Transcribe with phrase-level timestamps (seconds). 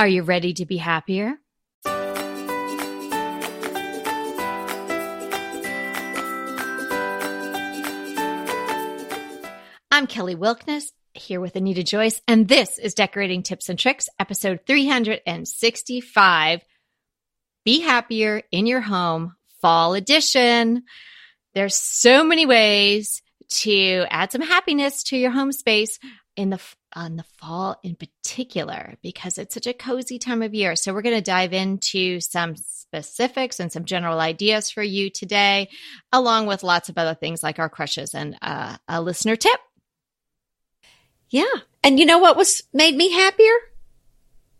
[0.00, 1.34] Are you ready to be happier?
[9.90, 14.60] I'm Kelly Wilkniss here with Anita Joyce, and this is Decorating Tips and Tricks, episode
[14.68, 16.60] 365
[17.64, 20.84] Be Happier in Your Home, Fall Edition.
[21.54, 25.98] There's so many ways to add some happiness to your home space
[26.38, 26.60] in the
[26.94, 30.76] on the fall in particular because it's such a cozy time of year.
[30.76, 35.68] So we're going to dive into some specifics and some general ideas for you today,
[36.12, 39.60] along with lots of other things like our crushes and uh, a listener tip.
[41.28, 41.44] Yeah,
[41.82, 43.52] and you know what was made me happier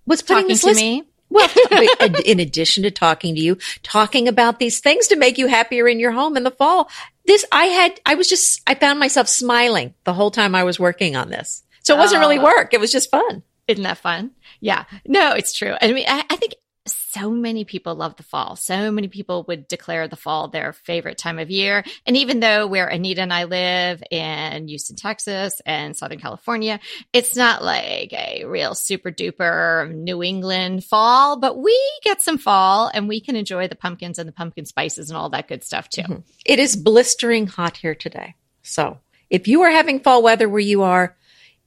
[0.04, 1.04] was putting Talking this to me.
[1.30, 1.48] Well,
[2.24, 6.01] in addition to talking to you, talking about these things to make you happier in
[6.01, 6.90] your home in the fall.
[7.24, 8.01] This I had.
[8.04, 8.62] I was just.
[8.66, 11.62] I found myself smiling the whole time I was working on this.
[11.88, 12.45] So it wasn't really Oh.
[12.45, 12.74] work.
[12.74, 13.42] It was just fun.
[13.66, 14.33] Isn't that fun?
[14.60, 14.84] Yeah.
[15.06, 15.74] No, it's true.
[15.80, 16.55] I mean, I, I think
[16.87, 18.56] so many people love the fall.
[18.56, 21.85] So many people would declare the fall their favorite time of year.
[22.07, 26.79] And even though where Anita and I live in Houston, Texas and Southern California,
[27.12, 32.90] it's not like a real super duper New England fall, but we get some fall
[32.93, 35.88] and we can enjoy the pumpkins and the pumpkin spices and all that good stuff
[35.88, 36.02] too.
[36.02, 36.23] Mhm.
[36.46, 38.34] It is blistering hot here today.
[38.62, 38.99] So
[39.30, 41.16] if you are having fall weather where you are,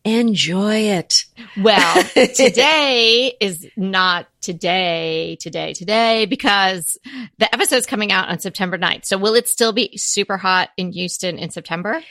[0.04, 1.26] enjoy it.
[1.58, 6.98] Well, today is not today, today, today, because
[7.38, 9.06] the episode's coming out on September 9th.
[9.06, 12.02] So will it still be super hot in Houston in September?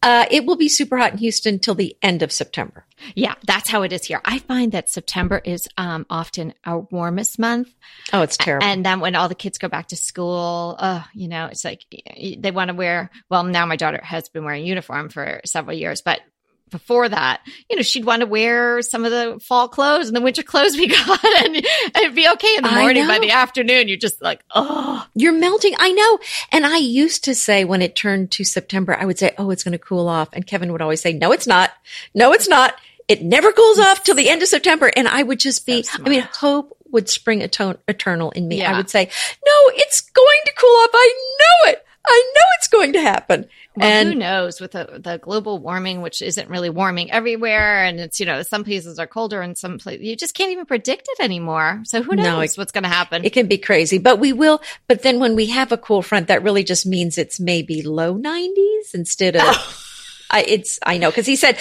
[0.00, 2.86] Uh, it will be super hot in Houston till the end of September.
[3.16, 4.20] Yeah, that's how it is here.
[4.24, 7.68] I find that September is um, often our warmest month.
[8.12, 8.64] Oh, it's terrible.
[8.64, 11.84] And then when all the kids go back to school, uh, you know, it's like
[11.90, 16.00] they want to wear, well, now my daughter has been wearing uniform for several years,
[16.00, 16.20] but
[16.70, 20.20] before that, you know, she'd want to wear some of the fall clothes and the
[20.20, 23.06] winter clothes we got and, and it'd be okay in the morning.
[23.06, 25.74] By the afternoon, you're just like, oh, You're melting.
[25.78, 26.18] I know.
[26.52, 29.64] And I used to say when it turned to September, I would say, Oh, it's
[29.64, 30.28] going to cool off.
[30.32, 31.72] And Kevin would always say, No, it's not.
[32.14, 32.74] No, it's not.
[33.08, 34.90] It never cools off till the end of September.
[34.94, 38.58] And I would just be, So I mean, hope would spring etern- eternal in me.
[38.58, 38.72] Yeah.
[38.72, 39.04] I would say,
[39.46, 40.90] No, it's going to cool off.
[40.94, 41.84] I know it.
[42.06, 43.46] I know it's going to happen.
[43.78, 47.84] Well, and who knows with the, the global warming, which isn't really warming everywhere.
[47.84, 50.66] And it's, you know, some places are colder and some places, you just can't even
[50.66, 51.80] predict it anymore.
[51.84, 53.24] So who knows No, it- what's going to happen?
[53.24, 54.60] it can be crazy, but we will.
[54.86, 58.14] But then when we have a cool front, that really just means it's maybe low
[58.18, 59.74] 90s instead of, oh.
[60.30, 61.58] I, it's, I know, because he said,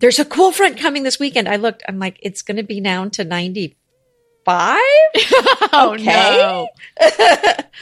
[0.00, 1.48] there's a cool front coming this weekend.
[1.48, 3.24] I looked, I'm like, it's going to be down to
[4.48, 4.78] 95.
[5.72, 6.04] oh, okay.
[6.04, 6.68] no.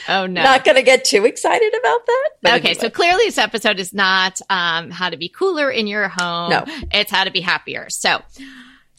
[0.09, 0.27] Oh, no.
[0.43, 2.57] Not going to get too excited about that.
[2.59, 6.49] okay, so clearly this episode is not um, how to be cooler in your home.
[6.49, 6.65] No.
[6.91, 7.89] It's how to be happier.
[7.89, 8.21] So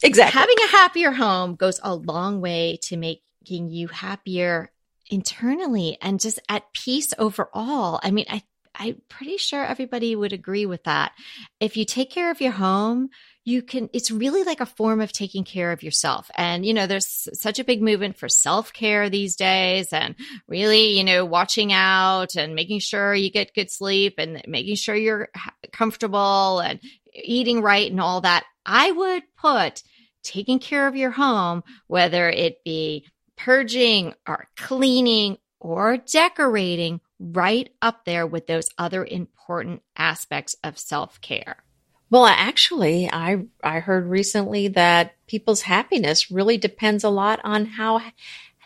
[0.03, 0.39] exactly.
[0.39, 4.71] having a happier home goes a long way to making you happier
[5.09, 7.99] internally and just at peace overall.
[8.03, 8.43] I mean, I
[8.75, 11.11] I'm pretty sure everybody would agree with that.
[11.59, 13.09] If you take care of your home,
[13.45, 16.29] you can it's really like a form of taking care of yourself.
[16.35, 20.15] And you know, there's such a big movement for self-care these days and
[20.47, 24.95] really, you know, watching out and making sure you get good sleep and making sure
[24.95, 25.29] you're
[25.71, 26.79] comfortable and
[27.13, 28.45] eating right and all that.
[28.65, 29.81] I would put
[30.23, 33.07] taking care of your home, whether it be
[33.37, 41.19] purging or cleaning or decorating, right up there with those other important aspects of self
[41.21, 41.63] care.
[42.09, 48.01] Well, actually, I I heard recently that people's happiness really depends a lot on how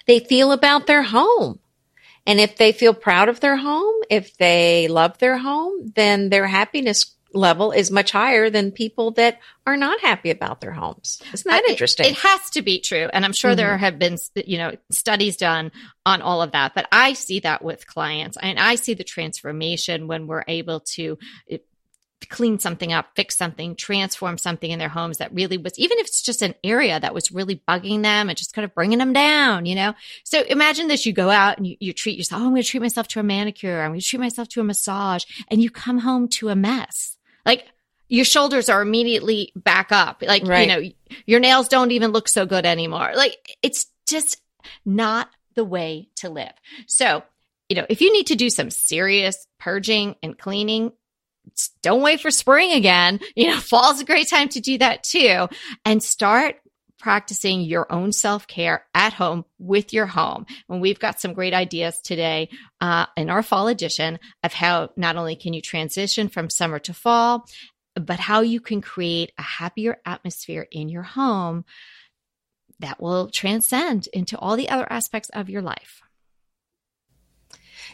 [0.08, 1.60] they feel about their home.
[2.26, 6.48] And if they feel proud of their home, if they love their home, then their
[6.48, 11.22] happiness level is much higher than people that are not happy about their homes.
[11.34, 12.06] Isn't that uh, It- interesting?
[12.06, 13.10] It, has to be true.
[13.12, 13.84] And I'm sure there mm-hmm.
[13.84, 15.72] have been, you know, studies done
[16.06, 16.76] on all of that.
[16.76, 21.18] But I see that with clients and I see the transformation when we're able to
[22.30, 26.08] clean something up, fix something, transform something in their homes that really was, even if
[26.08, 29.14] it's just an area that was really bugging them and just kind of bringing them
[29.14, 29.94] down, you know?
[30.24, 32.68] So imagine this, you go out and you, you treat yourself, oh, I'm going to
[32.68, 33.82] treat myself to a manicure.
[33.82, 37.18] I'm going to treat myself to a massage and you come home to a mess.
[37.46, 37.66] Like
[38.08, 40.24] your shoulders are immediately back up.
[40.26, 40.82] Like, you know,
[41.26, 43.12] your nails don't even look so good anymore.
[43.16, 44.42] Like it's just
[44.86, 46.54] not the way to live.
[46.88, 47.24] So,
[47.70, 50.92] you know, if you need to do some serious purging and cleaning,
[51.82, 53.20] don't wait for spring again.
[53.36, 55.48] You know, fall's a great time to do that too.
[55.86, 56.58] And start
[57.00, 60.46] practicing your own self care at home with your home.
[60.70, 65.18] And we've got some great ideas today uh, in our fall edition of how not
[65.18, 67.46] only can you transition from summer to fall,
[67.96, 71.66] but how you can create a happier atmosphere in your home
[72.80, 76.02] that will transcend into all the other aspects of your life.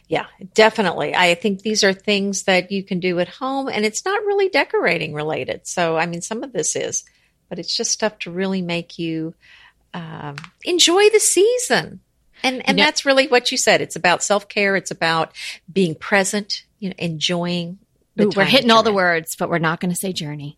[0.09, 0.25] Yeah,
[0.55, 1.15] definitely.
[1.15, 4.49] I think these are things that you can do at home and it's not really
[4.49, 5.67] decorating related.
[5.67, 7.05] So, I mean, some of this is,
[7.47, 9.35] but it's just stuff to really make you
[9.93, 11.99] um, enjoy the season.
[12.41, 13.81] And, and that's really what you said.
[13.81, 14.75] It's about self care.
[14.75, 15.35] It's about
[15.71, 17.77] being present, you know, enjoying.
[18.19, 20.57] Ooh, we're hitting all the words, but we're not going to say journey.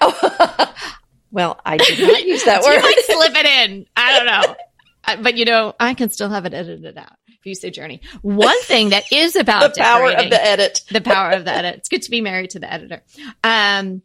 [0.00, 0.74] Oh,
[1.30, 2.74] well, I did not use that word.
[2.76, 3.86] you might slip it in.
[3.96, 4.56] I don't know.
[5.16, 8.00] But you know, I can still have it edited out if you say journey.
[8.22, 10.82] One thing that is about the power of the edit.
[10.90, 11.76] The power of the edit.
[11.76, 13.02] It's good to be married to the editor.
[13.42, 14.02] Um,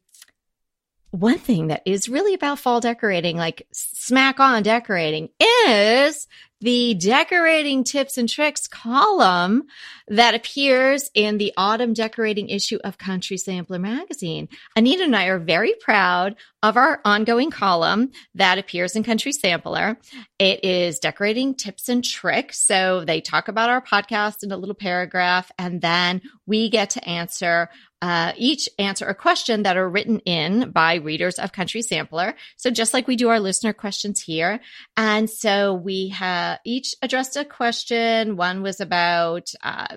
[1.11, 5.29] one thing that is really about fall decorating, like smack on decorating,
[5.67, 6.27] is
[6.59, 9.63] the decorating tips and tricks column
[10.07, 14.49] that appears in the autumn decorating issue of Country Sampler magazine.
[14.75, 19.97] Anita and I are very proud of our ongoing column that appears in Country Sampler.
[20.39, 22.59] It is decorating tips and tricks.
[22.59, 27.07] So they talk about our podcast in a little paragraph, and then we get to
[27.07, 27.69] answer
[28.03, 32.35] uh, each answer a question that are written in by readers of Country Sampler.
[32.57, 34.59] So just like we do our listener questions here.
[34.97, 38.35] And so we have each addressed a question.
[38.35, 39.92] One was about uh,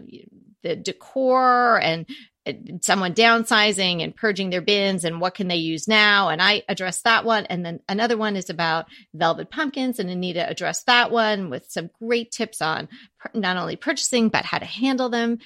[0.62, 2.06] the decor and
[2.81, 6.28] someone downsizing and purging their bins and what can they use now?
[6.28, 7.46] And i addressed that one.
[7.46, 9.98] And then another one is about velvet pumpkins.
[9.98, 12.88] And anita addressed that one with some great tips on
[13.34, 15.38] not only purchasing but how to handle them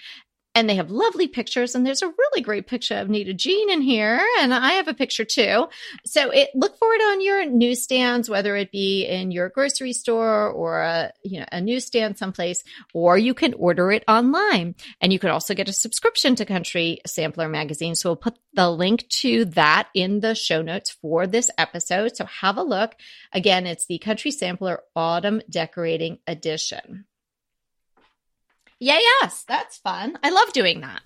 [0.54, 3.80] and they have lovely pictures and there's a really great picture of Nita Jean in
[3.80, 5.68] here and I have a picture too.
[6.04, 10.48] So it look for it on your newsstands whether it be in your grocery store
[10.50, 12.64] or a you know a newsstand someplace
[12.94, 17.00] or you can order it online and you can also get a subscription to Country
[17.06, 17.94] Sampler magazine.
[17.94, 22.16] So we'll put the link to that in the show notes for this episode.
[22.16, 22.96] So have a look.
[23.32, 27.06] Again, it's the Country Sampler Autumn Decorating Edition.
[28.80, 30.18] Yeah, yes, that's fun.
[30.22, 31.02] I love doing that.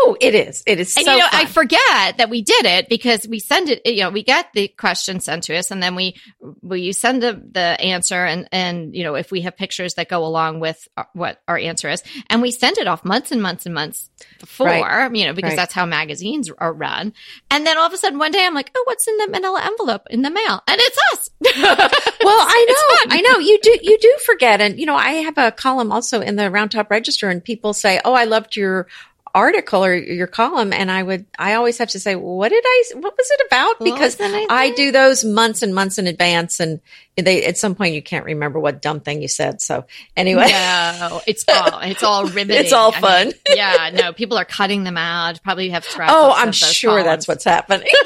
[0.00, 0.62] Oh, it is.
[0.64, 0.96] It is.
[0.96, 1.40] And so you know, fun.
[1.40, 3.84] I forget that we did it because we send it.
[3.84, 6.14] You know, we get the question sent to us, and then we
[6.62, 10.24] we send the the answer, and and you know, if we have pictures that go
[10.24, 13.66] along with uh, what our answer is, and we send it off months and months
[13.66, 14.08] and months
[14.38, 14.68] before.
[14.68, 15.14] Right.
[15.14, 15.56] You know, because right.
[15.56, 17.12] that's how magazines are run.
[17.50, 19.60] And then all of a sudden, one day, I'm like, oh, what's in the Manila
[19.64, 20.62] envelope in the mail?
[20.68, 21.30] And it's us.
[21.42, 25.38] well, I know, I know you do you do forget, and you know, I have
[25.38, 28.86] a column also in the Round Top Register, and people say, oh, I loved your
[29.34, 32.84] article or your column and I would I always have to say what did I
[32.94, 36.80] what was it about because I do those months and months in advance and
[37.16, 39.84] they at some point you can't remember what dumb thing you said so
[40.16, 44.44] anyway no it's all it's all riveting it's all fun mean, yeah no people are
[44.44, 46.14] cutting them out probably have trouble.
[46.14, 47.06] oh I'm sure columns.
[47.06, 47.88] that's what's happening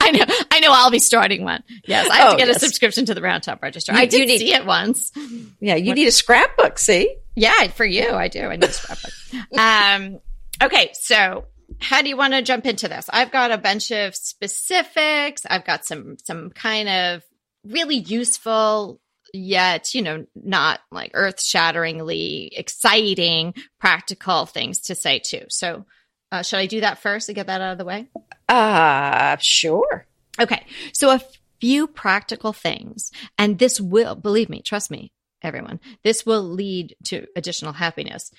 [0.00, 0.24] I know.
[0.50, 0.68] I know.
[0.70, 1.62] I'll be starting one.
[1.86, 2.56] Yes, I have oh, to get yes.
[2.56, 3.92] a subscription to the Round Top Register.
[3.92, 5.12] You, I did need, see it once.
[5.60, 5.94] Yeah, you what?
[5.94, 6.78] need a scrapbook.
[6.78, 7.16] See?
[7.34, 8.46] Yeah, for you, I do.
[8.46, 9.12] I need scrapbook.
[9.58, 10.20] um,
[10.62, 11.46] okay, so
[11.80, 13.08] how do you want to jump into this?
[13.12, 15.42] I've got a bunch of specifics.
[15.48, 17.22] I've got some some kind of
[17.64, 19.00] really useful
[19.32, 25.44] yet, you know, not like earth-shatteringly exciting practical things to say too.
[25.48, 25.86] So,
[26.30, 28.08] uh, should I do that first to get that out of the way?
[28.48, 30.06] Uh, sure.
[30.38, 30.66] Okay.
[30.92, 31.20] So a
[31.60, 37.26] few practical things, and this will, believe me, trust me, everyone, this will lead to
[37.36, 38.30] additional happiness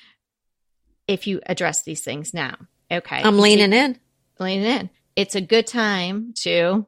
[1.07, 2.55] if you address these things now.
[2.91, 3.21] Okay.
[3.21, 3.99] I'm leaning in.
[4.39, 4.89] Leaning in.
[5.15, 6.85] It's a good time to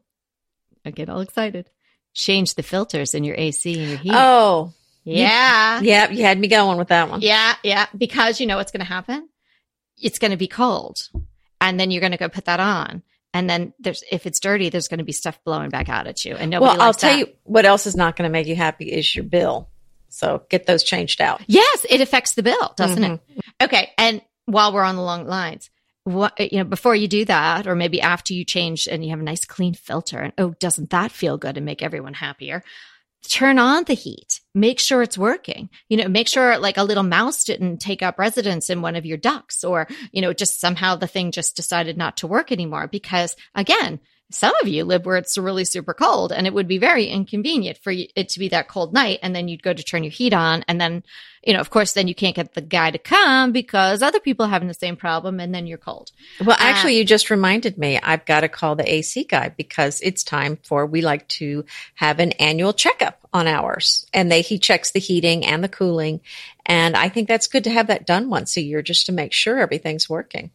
[0.85, 1.69] I get all excited.
[2.13, 4.11] Change the filters in your AC and your heat.
[4.13, 4.73] Oh.
[5.03, 5.81] Yeah.
[5.81, 7.21] Yeah, you had me going with that one.
[7.21, 7.87] Yeah, yeah.
[7.95, 9.29] Because you know what's going to happen?
[9.97, 10.97] It's going to be cold.
[11.61, 13.03] And then you're going to go put that on
[13.35, 16.23] and then there's if it's dirty, there's going to be stuff blowing back out at
[16.23, 16.77] you, and nobody.
[16.77, 17.19] Well, I'll tell that.
[17.19, 19.69] you what else is not going to make you happy is your bill.
[20.15, 21.41] So get those changed out.
[21.45, 23.37] Yes, it affects the bill, doesn't mm-hmm.
[23.37, 23.45] it?
[23.61, 25.69] Okay, and while we're on the long lines,
[26.05, 29.19] what you know before you do that, or maybe after you change and you have
[29.19, 32.63] a nice clean filter, and oh, doesn't that feel good and make everyone happier?
[33.27, 37.03] turn on the heat make sure it's working you know make sure like a little
[37.03, 40.95] mouse didn't take up residence in one of your ducts or you know just somehow
[40.95, 43.99] the thing just decided not to work anymore because again
[44.31, 47.77] some of you live where it's really super cold and it would be very inconvenient
[47.77, 50.33] for it to be that cold night and then you'd go to turn your heat
[50.33, 51.03] on and then
[51.43, 54.45] you know of course then you can't get the guy to come because other people
[54.45, 56.11] are having the same problem and then you're cold.
[56.43, 60.01] Well actually uh, you just reminded me i've got to call the ac guy because
[60.01, 61.63] it's time for we like to
[61.93, 64.07] have an annual checkup on ours.
[64.13, 66.21] And they he checks the heating and the cooling.
[66.65, 69.33] And i think that's good to have that done once a year just to make
[69.33, 70.49] sure everything's working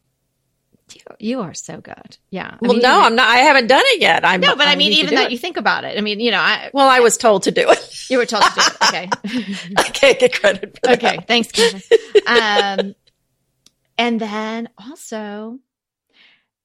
[0.94, 2.16] You you are so good.
[2.30, 2.56] Yeah.
[2.60, 3.28] Well, I mean, no, I'm not.
[3.28, 4.24] I haven't done it yet.
[4.24, 5.32] I'm no, but I, I mean, even that it.
[5.32, 5.96] you think about it.
[5.96, 8.10] I mean, you know, I well, I was told to do it.
[8.10, 8.76] You were told to do it.
[8.90, 9.08] Okay.
[9.76, 10.78] I can't get credit.
[10.82, 11.16] for Okay.
[11.16, 11.28] That.
[11.28, 11.80] Thanks, Kevin.
[12.26, 12.94] Um,
[13.96, 15.60] and then also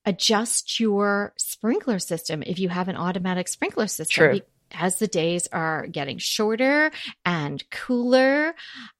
[0.05, 4.31] adjust your sprinkler system if you have an automatic sprinkler system.
[4.31, 4.39] True
[4.77, 6.91] as the days are getting shorter
[7.23, 8.53] and cooler,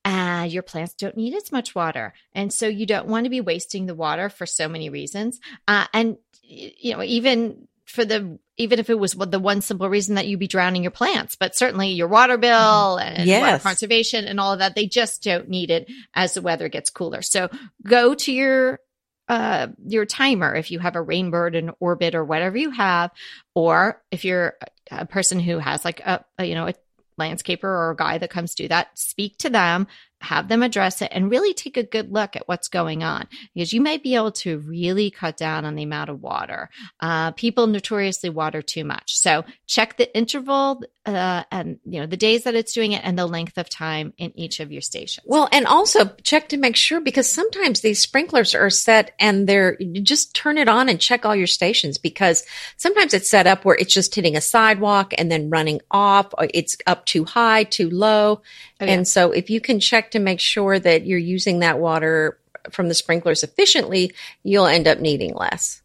[0.04, 2.14] and your plants don't need as much water.
[2.34, 5.40] And so you don't want to be wasting the water for so many reasons.
[5.68, 10.14] Uh, and, you know, even for the even if it was the one simple reason
[10.14, 13.16] that you'd be drowning your plants, but certainly your water bill mm-hmm.
[13.16, 13.42] and yes.
[13.42, 16.90] water conservation and all of that, they just don't need it as the weather gets
[16.90, 17.22] cooler.
[17.22, 17.48] So
[17.86, 18.80] go to your
[19.28, 23.10] uh, your timer if you have a rainbird and orbit or whatever you have,
[23.54, 24.54] or if you're
[24.90, 26.74] a person who has like a, a you know a
[27.18, 29.86] landscaper or a guy that comes to do that, speak to them,
[30.26, 33.72] have them address it, and really take a good look at what's going on because
[33.72, 36.68] you might be able to really cut down on the amount of water.
[37.00, 39.16] Uh, people notoriously water too much.
[39.16, 43.16] So check the interval uh, and you know the days that it's doing it and
[43.16, 45.24] the length of time in each of your stations.
[45.24, 49.76] Well, and also check to make sure because sometimes these sprinklers are set and they're
[50.02, 52.44] just turn it on and check all your stations because
[52.76, 56.34] sometimes it's set up where it's just hitting a sidewalk and then running off.
[56.52, 58.42] It's up too high, too low,
[58.80, 58.92] oh, yeah.
[58.92, 62.38] and so if you can check to make sure that you're using that water
[62.70, 65.82] from the sprinklers efficiently, you'll end up needing less.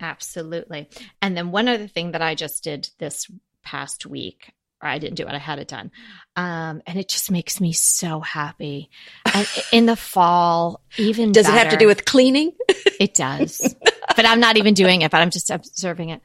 [0.00, 0.88] Absolutely.
[1.20, 3.26] And then one other thing that I just did this
[3.62, 5.90] past week, or I didn't do it, I had it done.
[6.36, 8.90] Um, and it just makes me so happy.
[9.32, 12.52] And in the fall, even does better, it have to do with cleaning?
[13.00, 13.76] It does.
[14.16, 16.20] but I'm not even doing it, but I'm just observing it.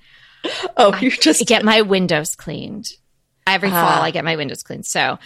[0.76, 2.88] Oh, you're just I get my windows cleaned.
[3.46, 4.88] Every uh, fall I get my windows cleaned.
[4.88, 5.20] So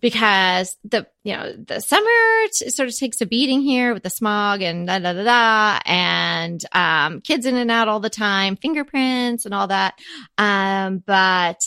[0.00, 4.10] because the you know the summer t- sort of takes a beating here with the
[4.10, 8.56] smog and da da da da and um, kids in and out all the time,
[8.56, 9.94] fingerprints and all that.
[10.36, 11.60] Um, but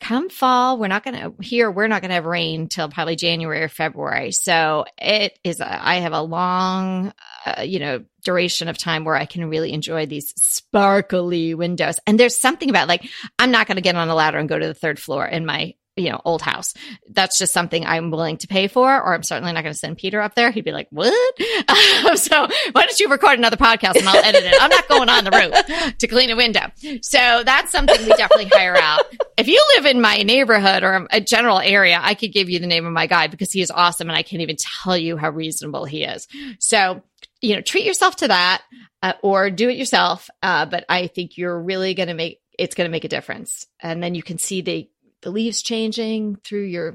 [0.00, 1.70] come fall, we're not going to here.
[1.70, 4.32] We're not going to have rain till probably January or February.
[4.32, 5.60] So it is.
[5.60, 7.12] A, I have a long,
[7.44, 11.98] uh, you know, duration of time where I can really enjoy these sparkly windows.
[12.06, 13.08] And there's something about like
[13.38, 15.44] I'm not going to get on a ladder and go to the third floor in
[15.44, 16.74] my you know, old house.
[17.10, 19.98] That's just something I'm willing to pay for, or I'm certainly not going to send
[19.98, 20.50] Peter up there.
[20.50, 21.12] He'd be like, what?
[22.18, 24.54] so why don't you record another podcast and I'll edit it?
[24.60, 26.66] I'm not going on the roof to clean a window.
[27.02, 29.02] So that's something we definitely hire out.
[29.36, 32.66] If you live in my neighborhood or a general area, I could give you the
[32.66, 35.30] name of my guy because he is awesome and I can't even tell you how
[35.30, 36.28] reasonable he is.
[36.58, 37.02] So,
[37.40, 38.62] you know, treat yourself to that
[39.02, 40.30] uh, or do it yourself.
[40.42, 43.66] Uh, but I think you're really going to make, it's going to make a difference.
[43.80, 44.88] And then you can see the
[45.22, 46.94] the leaves changing through your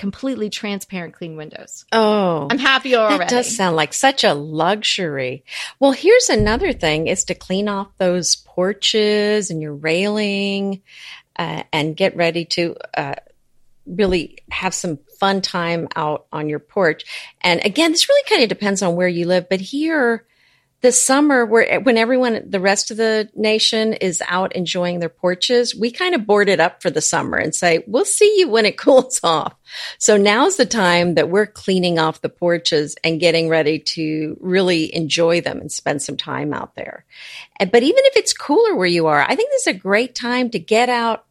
[0.00, 1.84] completely transparent clean windows.
[1.92, 3.18] Oh, I'm happy already.
[3.18, 5.44] That does sound like such a luxury.
[5.78, 10.80] Well, here's another thing is to clean off those porches and your railing
[11.36, 13.16] uh, and get ready to uh,
[13.84, 17.04] really have some fun time out on your porch.
[17.42, 20.24] And again, this really kind of depends on where you live, but here
[20.82, 25.74] the summer where when everyone the rest of the nation is out enjoying their porches
[25.74, 28.66] we kind of board it up for the summer and say we'll see you when
[28.66, 29.54] it cools off.
[29.98, 34.94] So now's the time that we're cleaning off the porches and getting ready to really
[34.94, 37.04] enjoy them and spend some time out there.
[37.58, 40.50] But even if it's cooler where you are i think this is a great time
[40.50, 41.24] to get out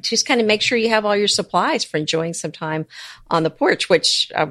[0.00, 2.86] just kind of make sure you have all your supplies for enjoying some time
[3.30, 4.48] on the porch, which uh,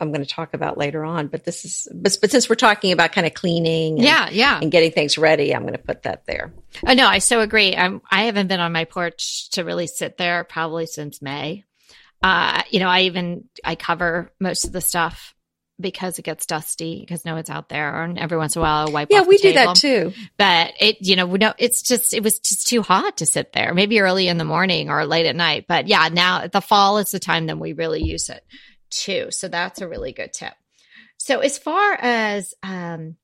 [0.00, 1.28] I'm going to talk about later on.
[1.28, 4.58] But this is, but, but since we're talking about kind of cleaning, and, yeah, yeah,
[4.60, 6.52] and getting things ready, I'm going to put that there.
[6.86, 7.76] Oh no, I so agree.
[7.76, 11.64] I'm, I haven't been on my porch to really sit there probably since May.
[12.22, 15.34] Uh, you know, I even I cover most of the stuff
[15.80, 18.88] because it gets dusty because no one's out there, and every once in a while
[18.88, 19.08] I wipe.
[19.10, 19.74] Yeah, we do table.
[19.74, 20.12] that too.
[20.36, 23.74] But it, you know, no, it's just it was just too hot to sit there.
[23.74, 25.66] Maybe early in the morning or late at night.
[25.68, 28.44] But yeah, now the fall is the time that we really use it
[28.90, 29.28] too.
[29.30, 30.54] So that's a really good tip.
[31.18, 33.16] So as far as um,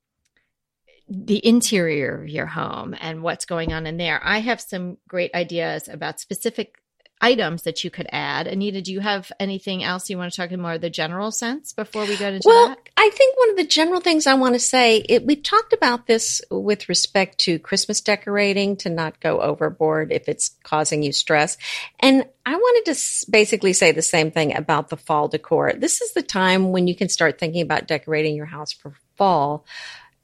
[1.09, 5.35] the interior of your home and what's going on in there, I have some great
[5.35, 6.77] ideas about specific
[7.25, 8.47] items that you could add.
[8.47, 11.33] Anita, do you have anything else you want to talk in more of the general
[11.33, 12.79] sense before we go into well, that?
[12.99, 16.07] I think one of the general things I want to say, it, we've talked about
[16.07, 21.57] this with respect to Christmas decorating to not go overboard if it's causing you stress.
[21.99, 25.73] And I wanted to basically say the same thing about the fall decor.
[25.73, 29.65] This is the time when you can start thinking about decorating your house for fall.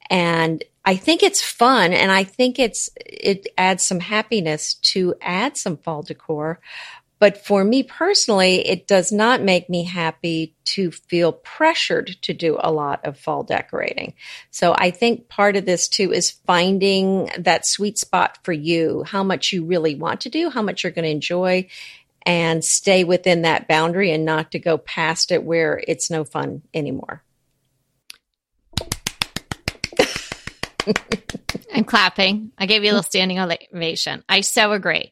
[0.07, 5.57] And I think it's fun and I think it's, it adds some happiness to add
[5.57, 6.59] some fall decor.
[7.19, 12.57] But for me personally, it does not make me happy to feel pressured to do
[12.59, 14.15] a lot of fall decorating.
[14.49, 19.23] So I think part of this too is finding that sweet spot for you, how
[19.23, 21.67] much you really want to do, how much you're going to enjoy
[22.23, 26.63] and stay within that boundary and not to go past it where it's no fun
[26.73, 27.21] anymore.
[31.73, 32.51] I'm clapping.
[32.57, 34.23] I gave you a little standing ovation.
[34.27, 35.11] I so agree.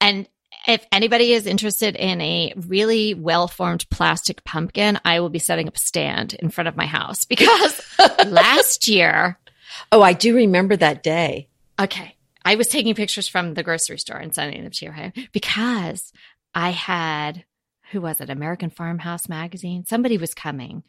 [0.00, 0.28] And
[0.66, 5.68] if anybody is interested in a really well formed plastic pumpkin, I will be setting
[5.68, 7.80] up a stand in front of my house because
[8.26, 9.38] last year.
[9.92, 11.48] Oh, I do remember that day.
[11.78, 12.16] Okay.
[12.44, 16.12] I was taking pictures from the grocery store and sending them to your home because
[16.54, 17.44] I had,
[17.90, 18.30] who was it?
[18.30, 19.84] American Farmhouse Magazine.
[19.84, 20.82] Somebody was coming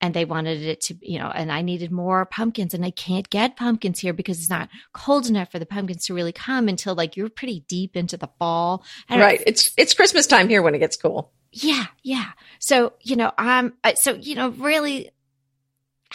[0.00, 3.28] and they wanted it to, you know, and I needed more pumpkins and I can't
[3.28, 6.94] get pumpkins here because it's not cold enough for the pumpkins to really come until
[6.94, 8.84] like you're pretty deep into the fall.
[9.10, 9.42] Right.
[9.46, 11.32] It's, it's Christmas time here when it gets cool.
[11.52, 11.86] Yeah.
[12.02, 12.30] Yeah.
[12.60, 15.10] So, you know, um, so, you know, really,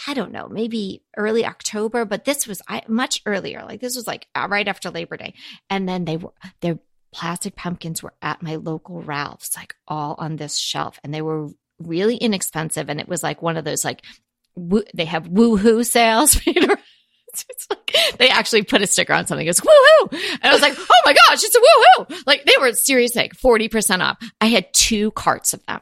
[0.06, 3.62] I don't know, maybe early October, but this was I, much earlier.
[3.64, 5.34] Like this was like uh, right after Labor Day.
[5.70, 6.78] And then they were, their
[7.12, 10.98] plastic pumpkins were at my local Ralph's, like all on this shelf.
[11.04, 12.88] And they were really inexpensive.
[12.88, 14.02] And it was like one of those like,
[14.54, 16.40] woo, they have woohoo sales.
[16.46, 19.46] it's like they actually put a sticker on something.
[19.46, 20.12] It's woohoo.
[20.12, 22.22] And I was like, oh my gosh, it's a woohoo.
[22.26, 24.18] Like they were seriously like 40% off.
[24.40, 25.80] I had two carts of them.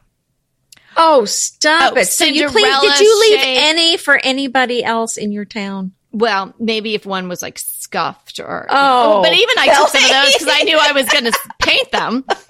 [0.96, 2.06] Oh, stop oh, it.
[2.06, 3.58] So you clean, did you leave shape.
[3.62, 5.92] any for anybody else in your town?
[6.12, 10.10] Well, maybe if one was like scuffed or, oh, but even I took some of
[10.10, 12.24] those because I knew I was going to paint them.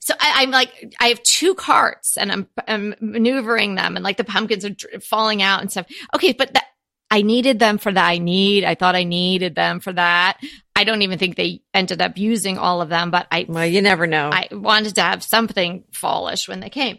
[0.00, 4.16] So I, am like, I have two carts and I'm, I'm maneuvering them and like
[4.16, 5.86] the pumpkins are falling out and stuff.
[6.14, 6.32] Okay.
[6.32, 6.64] But that,
[7.10, 8.06] I needed them for that.
[8.06, 10.38] I need, I thought I needed them for that.
[10.74, 13.82] I don't even think they ended up using all of them, but I, well, you
[13.82, 14.30] never know.
[14.32, 16.98] I wanted to have something fallish when they came.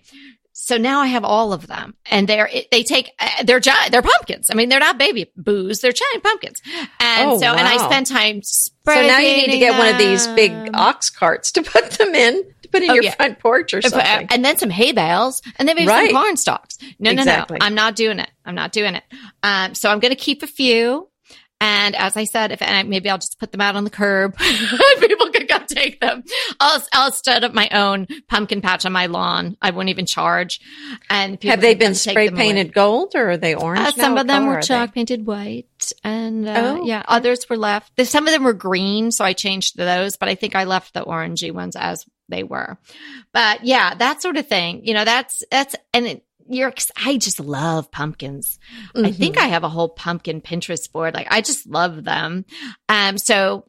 [0.52, 4.04] So now I have all of them and they're, they take, uh, they're giant, they're
[4.04, 4.50] pumpkins.
[4.52, 6.62] I mean, they're not baby boos, they're giant pumpkins.
[7.00, 7.58] And oh, so, wow.
[7.58, 9.10] and I spend time spreading.
[9.10, 9.80] So now you need to get them.
[9.80, 13.16] one of these big ox carts to put them in put in oh, your yeah.
[13.16, 14.28] front porch or uh, something.
[14.32, 16.12] and then some hay bales and then maybe right.
[16.12, 16.78] some corn stalks.
[17.00, 17.56] No, exactly.
[17.56, 17.66] no, no.
[17.66, 18.32] I'm not doing it.
[18.46, 19.04] I'm not doing it.
[19.44, 21.08] Um, so I'm going to keep a few.
[21.62, 24.36] And as I said, if and maybe I'll just put them out on the curb,
[25.00, 26.24] people could come take them.
[26.60, 29.58] I'll I'll set up my own pumpkin patch on my lawn.
[29.62, 30.60] I won't even charge.
[31.12, 32.74] And have they been spray painted away.
[32.74, 33.90] gold or are they orange?
[33.90, 36.86] Uh, some of them were chalk painted white, and uh, oh.
[36.86, 37.92] yeah, others were left.
[38.08, 40.18] Some of them were green, so I changed those.
[40.18, 42.78] But I think I left the orangey ones as they were.
[43.34, 44.86] But yeah, that sort of thing.
[44.86, 48.60] You know, that's that's and it, you're I just love pumpkins.
[48.96, 49.06] Mm-hmm.
[49.06, 51.14] I think I have a whole pumpkin Pinterest board.
[51.14, 52.46] Like I just love them.
[52.90, 53.66] Um so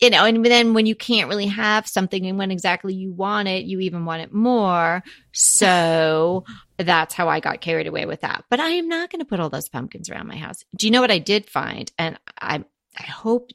[0.00, 3.48] you know, and then when you can't really have something and when exactly you want
[3.48, 5.02] it, you even want it more.
[5.32, 6.44] So
[6.78, 8.44] that's how I got carried away with that.
[8.50, 10.64] But I am not going to put all those pumpkins around my house.
[10.76, 11.90] Do you know what I did find?
[11.98, 12.64] And I
[12.98, 13.50] I hope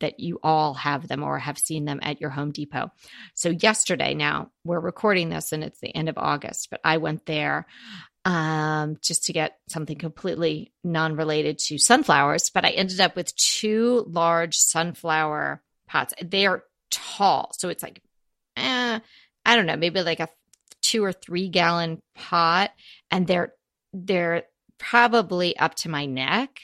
[0.00, 2.90] that you all have them or have seen them at your Home Depot.
[3.34, 7.26] So yesterday, now we're recording this and it's the end of August, but I went
[7.26, 7.66] there
[8.24, 14.04] um, just to get something completely non-related to sunflowers, but I ended up with two
[14.08, 16.14] large sunflower pots.
[16.22, 18.02] They are tall, so it's like,
[18.56, 19.00] eh,
[19.46, 20.28] I don't know, maybe like a
[20.82, 22.72] two or three gallon pot,
[23.10, 23.54] and they're
[23.92, 24.44] they're
[24.78, 26.60] probably up to my neck.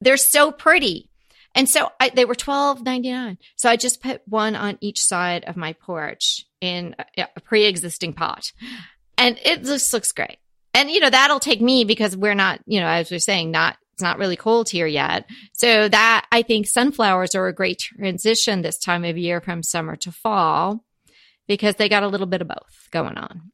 [0.00, 1.10] They're so pretty.
[1.54, 3.38] And so I, they were twelve ninety nine.
[3.56, 7.64] So I just put one on each side of my porch in a, a pre
[7.64, 8.52] existing pot,
[9.18, 10.38] and it just looks great.
[10.74, 13.76] And you know that'll take me because we're not, you know, as we're saying, not
[13.92, 15.26] it's not really cold here yet.
[15.52, 19.96] So that I think sunflowers are a great transition this time of year from summer
[19.96, 20.84] to fall
[21.46, 23.52] because they got a little bit of both going on.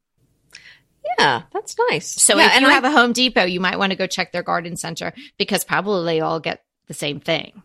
[1.18, 2.08] Yeah, that's nice.
[2.08, 4.30] So yeah, if you I, have a Home Depot, you might want to go check
[4.30, 7.62] their garden center because probably they all get the same thing.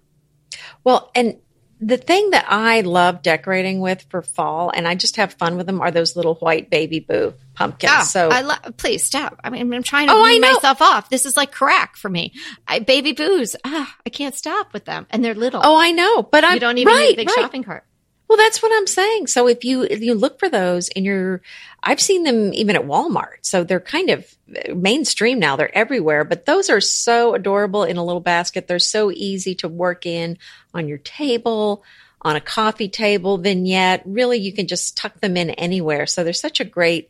[0.84, 1.38] Well, and
[1.80, 5.66] the thing that I love decorating with for fall, and I just have fun with
[5.66, 7.92] them, are those little white baby boo pumpkins.
[7.94, 8.78] Oh, so I love.
[8.78, 9.40] Please stop.
[9.44, 11.10] I mean, I'm trying to oh, wean myself off.
[11.10, 12.34] This is like crack for me.
[12.68, 13.56] I, baby boos.
[13.66, 15.62] Ah, I can't stop with them, and they're little.
[15.64, 17.36] Oh, I know, but I You don't even right, need a big right.
[17.36, 17.86] shopping cart.
[18.34, 19.28] Well, that's what I'm saying.
[19.28, 21.44] So if you if you look for those and you're
[21.84, 23.38] I've seen them even at Walmart.
[23.44, 24.26] So they're kind of
[24.76, 25.56] mainstream now.
[25.56, 26.24] They're everywhere.
[26.24, 28.68] But those are so adorable in a little basket.
[28.68, 30.40] They're so easy to work in
[30.74, 31.84] on your table,
[32.24, 34.02] on a coffee table vignette.
[34.04, 36.08] Really, you can just tuck them in anywhere.
[36.08, 37.10] So they're such a great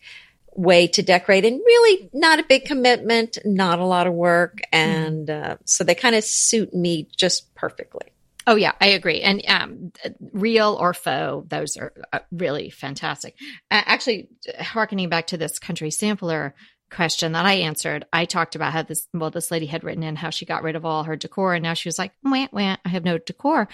[0.53, 4.59] way to decorate and really not a big commitment, not a lot of work.
[4.73, 8.11] And uh, so they kind of suit me just perfectly.
[8.45, 9.21] Oh yeah, I agree.
[9.21, 9.91] And um,
[10.33, 13.35] real or faux, those are uh, really fantastic.
[13.71, 14.29] Uh, actually,
[14.59, 16.53] harkening back to this country sampler
[16.91, 20.15] question that I answered, I talked about how this well, this lady had written in
[20.15, 22.77] how she got rid of all her decor, and now she was like, "Wah wah,
[22.85, 23.67] I have no decor."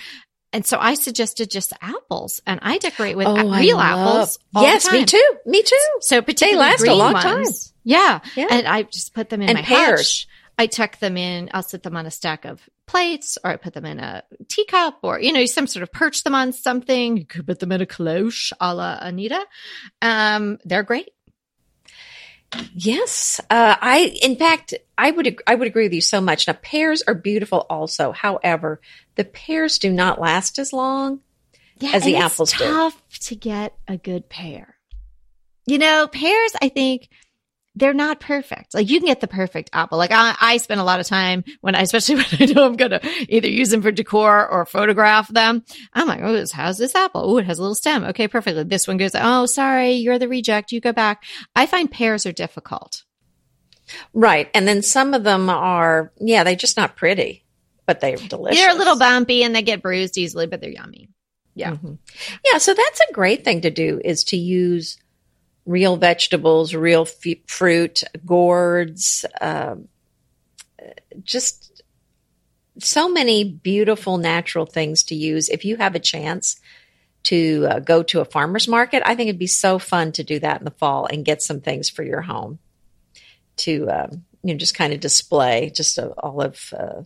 [0.52, 4.40] And so I suggested just apples, and I decorate with Oh, real love- apples.
[4.56, 5.24] yes, me too.
[5.46, 5.76] Me too.
[6.02, 7.74] So particularly last a long ones, time.
[7.84, 8.20] Yeah.
[8.36, 8.48] Yeah.
[8.50, 10.00] and I just put them in And my pears.
[10.00, 10.28] hutch.
[10.58, 11.50] I tuck them in.
[11.54, 15.00] I'll sit them on a stack of plates, or I put them in a teacup,
[15.04, 17.18] or you know, some sort of perch them on something.
[17.18, 19.46] You could put them in a cloche, a la Anita.
[20.02, 21.10] Um, they're great.
[22.74, 24.18] Yes, uh, I.
[24.24, 25.40] In fact, I would.
[25.46, 26.48] I would agree with you so much.
[26.48, 28.12] Now, pears are beautiful, also.
[28.12, 28.82] However,
[29.16, 31.20] the pears do not last as long.
[31.78, 32.66] Yeah, As the apples it's do.
[32.66, 34.76] tough to get a good pear.
[35.68, 36.54] You know, pears.
[36.60, 37.08] I think
[37.80, 38.74] they're not perfect.
[38.74, 39.98] Like you can get the perfect apple.
[39.98, 42.76] Like I, I spend a lot of time when I, especially when I know I'm
[42.76, 45.64] going to either use them for decor or photograph them.
[45.94, 47.22] I'm like, oh, this, how's this apple?
[47.24, 48.04] Oh, it has a little stem.
[48.06, 48.64] Okay, perfectly.
[48.64, 50.72] This one goes, oh, sorry, you're the reject.
[50.72, 51.24] You go back.
[51.56, 53.04] I find pears are difficult.
[54.14, 56.12] Right, and then some of them are.
[56.20, 57.44] Yeah, they're just not pretty,
[57.88, 58.60] but they're delicious.
[58.60, 61.10] They're a little bumpy and they get bruised easily, but they're yummy.
[61.56, 61.72] Yeah.
[61.72, 61.98] Mhm.
[62.52, 64.98] Yeah, so that's a great thing to do is to use
[65.70, 69.88] real vegetables, real f- fruit, gourds, um,
[71.24, 71.84] just
[72.80, 75.48] so many beautiful natural things to use.
[75.48, 76.60] If you have a chance
[77.24, 80.40] to uh, go to a farmer's market, I think it'd be so fun to do
[80.40, 82.58] that in the fall and get some things for your home
[83.58, 87.04] to, um, you know, just kind of display just a, all of uh,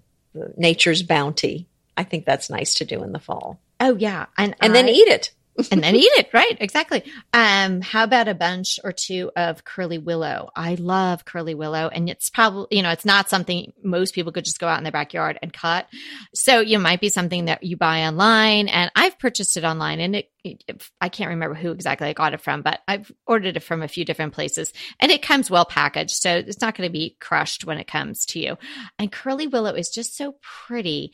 [0.55, 1.67] nature's bounty.
[1.97, 4.27] I think that's nice to do in the fall Oh yeah.
[4.37, 5.33] And, and then eat it.
[5.71, 6.29] And then eat it.
[6.33, 6.57] Right.
[6.59, 7.03] Exactly.
[7.33, 10.49] Um, how about a bunch or two of curly willow?
[10.55, 14.45] I love curly willow and it's probably, you know, it's not something most people could
[14.45, 15.87] just go out in their backyard and cut.
[16.33, 20.15] So you might be something that you buy online and I've purchased it online and
[20.15, 23.63] it, it I can't remember who exactly I got it from, but I've ordered it
[23.63, 26.15] from a few different places and it comes well packaged.
[26.15, 28.57] So it's not going to be crushed when it comes to you.
[28.97, 31.11] And curly willow is just so pretty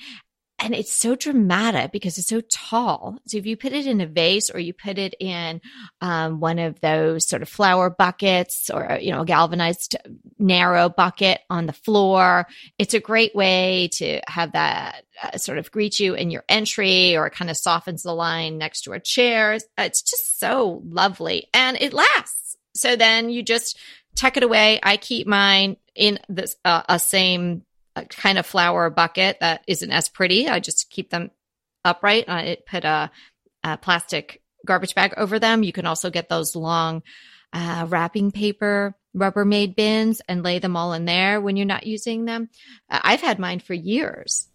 [0.60, 3.18] and it's so dramatic because it's so tall.
[3.28, 5.62] So if you put it in a vase or you put it in
[6.02, 9.96] um, one of those sort of flower buckets or you know galvanized
[10.38, 12.46] narrow bucket on the floor,
[12.78, 17.16] it's a great way to have that uh, sort of greet you in your entry
[17.16, 19.58] or it kind of softens the line next to a chair.
[19.78, 22.58] It's just so lovely and it lasts.
[22.76, 23.78] So then you just
[24.16, 24.80] tuck it away.
[24.84, 27.64] I keep mine in this uh, a same
[28.06, 30.48] kind of flower bucket that isn't as pretty.
[30.48, 31.32] I just keep them
[31.84, 32.26] upright.
[32.28, 33.12] I put a,
[33.64, 35.64] a plastic garbage bag over them.
[35.64, 37.04] You can also get those long
[37.54, 42.26] uh, wrapping paper Rubbermaid bins and lay them all in there when you're not using
[42.26, 42.50] them.
[42.90, 44.48] Uh, I've had mine for years.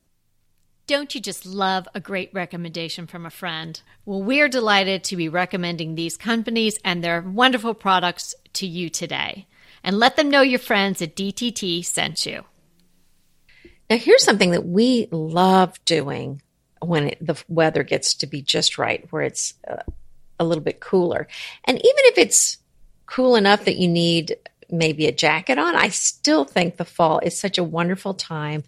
[0.86, 3.80] Don't you just love a great recommendation from a friend?
[4.04, 9.46] Well, we're delighted to be recommending these companies and their wonderful products to you today.
[9.82, 12.44] And let them know your friends at DTT sent you.
[13.90, 16.42] Now, here's something that we love doing
[16.80, 19.82] when it, the weather gets to be just right, where it's uh,
[20.38, 21.28] a little bit cooler.
[21.64, 22.58] And even if it's
[23.06, 24.36] cool enough that you need
[24.70, 28.64] maybe a jacket on, I still think the fall is such a wonderful time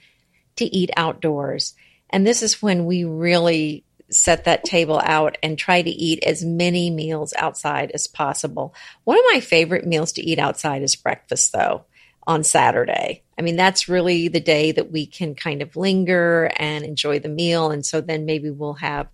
[0.57, 1.75] to eat outdoors.
[2.11, 6.45] And this is when we really set that table out and try to eat as
[6.45, 8.75] many meals outside as possible.
[9.05, 11.85] One of my favorite meals to eat outside is breakfast, though,
[12.27, 13.23] on Saturday.
[13.39, 17.29] I mean, that's really the day that we can kind of linger and enjoy the
[17.29, 17.71] meal.
[17.71, 19.09] And so then maybe we'll have,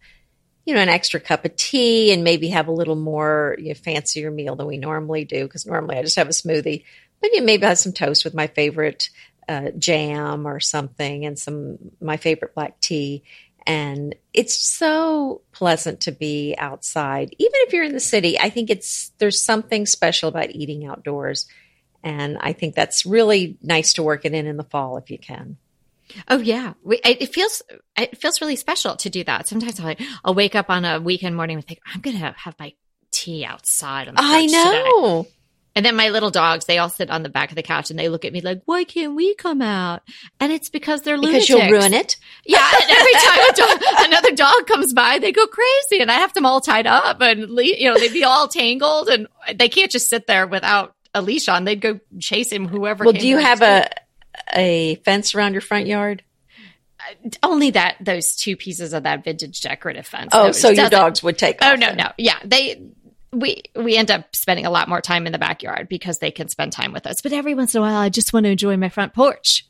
[0.64, 3.74] you know, an extra cup of tea and maybe have a little more you know,
[3.74, 5.44] fancier meal than we normally do.
[5.44, 6.84] Because normally I just have a smoothie,
[7.20, 9.10] but you know, maybe I have some toast with my favorite
[9.48, 13.24] uh, jam or something and some my favorite black tea.
[13.66, 18.38] And it's so pleasant to be outside, even if you're in the city.
[18.38, 21.46] I think it's there's something special about eating outdoors,
[22.02, 25.18] and I think that's really nice to work it in in the fall if you
[25.18, 25.56] can.
[26.28, 27.62] Oh yeah, we, it feels
[27.96, 29.48] it feels really special to do that.
[29.48, 32.54] Sometimes I'll, I'll wake up on a weekend morning and think I'm going to have
[32.58, 32.74] my
[33.12, 34.08] tea outside.
[34.08, 35.26] On the I porch today." know.
[35.74, 37.98] And then my little dogs, they all sit on the back of the couch and
[37.98, 40.02] they look at me like, "Why can't we come out?"
[40.38, 41.48] And it's because they're Because lunatics.
[41.48, 42.16] you'll ruin it.
[42.44, 46.16] Yeah, and every time a dog, another dog comes by, they go crazy, and I
[46.16, 49.90] have them all tied up, and you know they'd be all tangled, and they can't
[49.90, 51.64] just sit there without a leash on.
[51.64, 53.04] They'd go chase him, whoever.
[53.04, 53.88] Well, do you have a
[54.54, 56.22] a fence around your front yard?
[57.00, 60.30] Uh, only that those two pieces of that vintage decorative fence?
[60.32, 61.58] Oh, so your dogs would take.
[61.62, 61.96] Oh no, then.
[61.96, 62.82] no, yeah, they.
[63.34, 66.48] We we end up spending a lot more time in the backyard because they can
[66.48, 67.22] spend time with us.
[67.22, 69.66] But every once in a while, I just want to enjoy my front porch.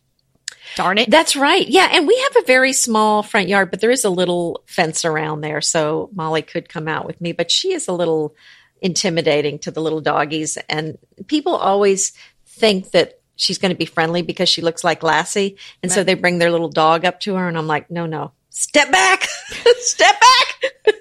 [0.74, 1.11] Darn it.
[1.11, 1.66] That's right.
[1.68, 1.88] Yeah.
[1.92, 5.42] And we have a very small front yard, but there is a little fence around
[5.42, 5.61] there.
[5.61, 8.35] So Molly could come out with me, but she is a little
[8.83, 10.59] intimidating to the little doggies.
[10.68, 12.12] And people always
[12.47, 15.57] think that she's going to be friendly because she looks like Lassie.
[15.83, 17.49] And so they bring their little dog up to her.
[17.49, 19.25] And I'm like, no, no, step back,
[19.79, 20.73] step back.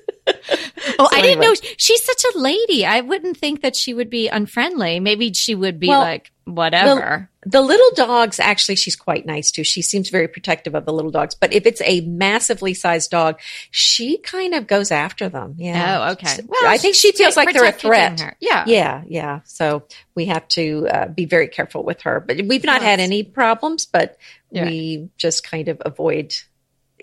[0.97, 1.45] Oh, So I didn't anyway.
[1.47, 2.85] know she's such a lady.
[2.85, 4.99] I wouldn't think that she would be unfriendly.
[4.99, 7.29] Maybe she would be Well, like whatever.
[7.43, 9.63] The little dogs, actually, she's quite nice too.
[9.63, 11.33] She seems very protective of the little dogs.
[11.33, 13.39] But if it's a massively sized dog,
[13.71, 15.55] she kind of goes after them.
[15.57, 16.07] Yeah.
[16.07, 16.27] oh, okay.
[16.27, 18.19] So I think she feels like they're a threat.
[18.19, 18.37] her.
[18.39, 18.65] Yeah.
[18.67, 19.39] Yeah, yeah.
[19.45, 22.19] So we have to uh, be very careful with her.
[22.19, 24.17] But we've not had any problems, but
[24.51, 24.65] Yeah.
[24.65, 26.35] we just kind of avoid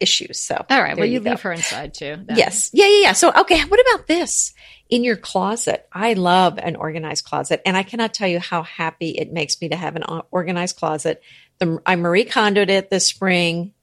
[0.00, 0.38] issues.
[0.38, 0.96] So All right.
[0.96, 1.30] Well, you, go.
[1.30, 2.16] leave her inside too.
[2.26, 2.36] then.
[2.36, 2.70] Yes.
[2.72, 3.12] Yeah, yeah, yeah.
[3.14, 4.54] So, okay, what about this?
[4.88, 9.10] In your closet, I love an organized closet, and I cannot tell you how happy
[9.10, 11.22] it makes me to have an organized closet.
[11.58, 13.74] The, I Marie Kondoed it this spring,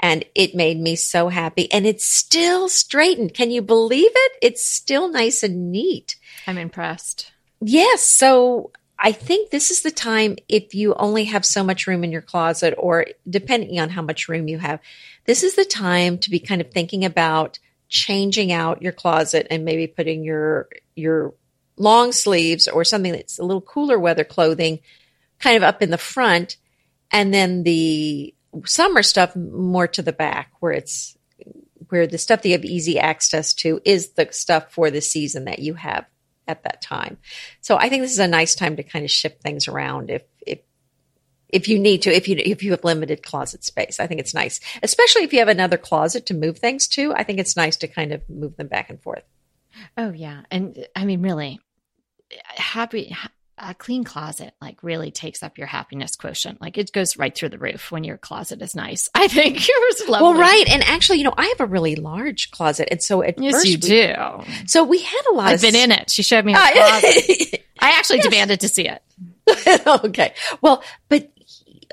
[0.00, 1.70] and it made me so happy.
[1.70, 3.34] And it's still straightened.
[3.34, 4.32] Can you believe it?
[4.42, 6.16] It's still nice and neat.
[6.46, 7.30] I'm impressed.
[7.60, 8.02] Yes.
[8.02, 12.10] So I think this is the time if you only have so much room in
[12.10, 14.80] your closet, or depending on how much room you have,
[15.26, 17.58] this is the time to be kind of thinking about
[17.90, 21.34] changing out your closet and maybe putting your your
[21.76, 24.78] long sleeves or something that's a little cooler weather clothing
[25.38, 26.56] kind of up in the front
[27.10, 31.16] and then the summer stuff more to the back where it's
[31.88, 35.44] where the stuff that you have easy access to is the stuff for the season
[35.44, 36.06] that you have
[36.46, 37.18] at that time.
[37.60, 40.22] So I think this is a nice time to kind of ship things around if
[40.46, 40.60] if
[41.52, 44.00] if you need to if you if you have limited closet space.
[44.00, 47.12] I think it's nice, especially if you have another closet to move things to.
[47.14, 49.24] I think it's nice to kind of move them back and forth.
[49.96, 51.60] Oh yeah, and I mean, really,
[52.56, 53.14] happy
[53.62, 56.62] a clean closet like really takes up your happiness quotient.
[56.62, 59.08] Like it goes right through the roof when your closet is nice.
[59.14, 60.28] I think yours lovely.
[60.28, 63.38] Well, right, and actually, you know, I have a really large closet, and so at
[63.38, 64.14] Yes, first, you we- do.
[64.66, 66.10] So we had a lot I've of been in it.
[66.10, 67.64] She showed me her Ah, closet.
[67.80, 69.02] I actually demanded to see it.
[70.04, 70.34] okay.
[70.60, 71.30] Well, but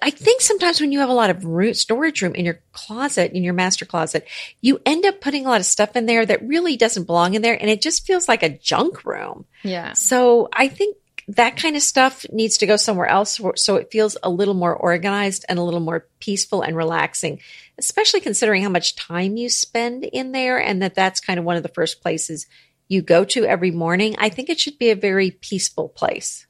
[0.01, 3.31] I think sometimes when you have a lot of room, storage room in your closet,
[3.33, 4.27] in your master closet,
[4.61, 7.41] you end up putting a lot of stuff in there that really doesn't belong in
[7.41, 7.59] there.
[7.59, 9.45] And it just feels like a junk room.
[9.63, 9.93] Yeah.
[9.93, 10.97] So I think
[11.29, 14.75] that kind of stuff needs to go somewhere else so it feels a little more
[14.75, 17.41] organized and a little more peaceful and relaxing,
[17.77, 21.57] especially considering how much time you spend in there and that that's kind of one
[21.57, 22.47] of the first places
[22.87, 24.15] you go to every morning.
[24.17, 26.47] I think it should be a very peaceful place.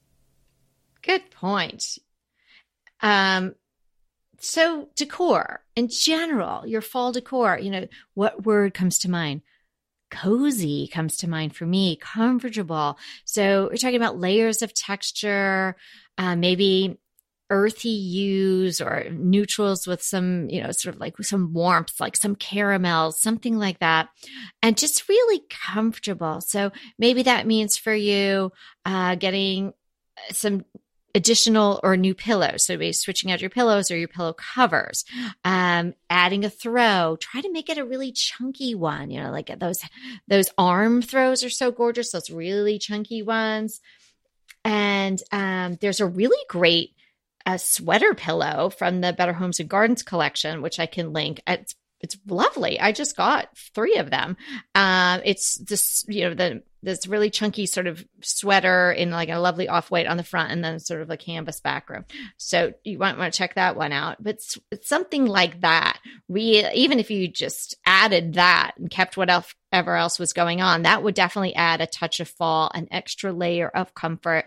[1.01, 1.97] Good point.
[3.01, 3.55] Um,
[4.39, 9.41] so decor in general, your fall decor, you know, what word comes to mind?
[10.09, 12.97] Cozy comes to mind for me, comfortable.
[13.25, 15.75] So we're talking about layers of texture,
[16.17, 16.97] uh, maybe
[17.49, 22.35] earthy hues or neutrals with some, you know, sort of like some warmth, like some
[22.35, 24.09] caramel, something like that.
[24.61, 26.41] And just really comfortable.
[26.41, 28.51] So maybe that means for you,
[28.85, 29.73] uh, getting
[30.31, 30.65] some
[31.15, 32.65] additional or new pillows.
[32.65, 35.03] So maybe switching out your pillows or your pillow covers,
[35.43, 37.17] um, adding a throw.
[37.19, 39.09] Try to make it a really chunky one.
[39.09, 39.79] You know, like those
[40.27, 42.11] those arm throws are so gorgeous.
[42.11, 43.81] Those really chunky ones.
[44.63, 46.91] And um, there's a really great
[47.45, 51.41] uh, sweater pillow from the Better Homes and Gardens collection, which I can link.
[51.47, 52.79] It's it's lovely.
[52.79, 54.37] I just got three of them.
[54.75, 59.39] Um, it's this, you know, the this really chunky sort of sweater in like a
[59.39, 62.05] lovely off white on the front, and then sort of a canvas background.
[62.37, 64.21] So you might want to check that one out.
[64.21, 64.39] But
[64.81, 65.99] something like that.
[66.29, 71.03] Re- even if you just added that and kept what else was going on, that
[71.03, 74.45] would definitely add a touch of fall, an extra layer of comfort.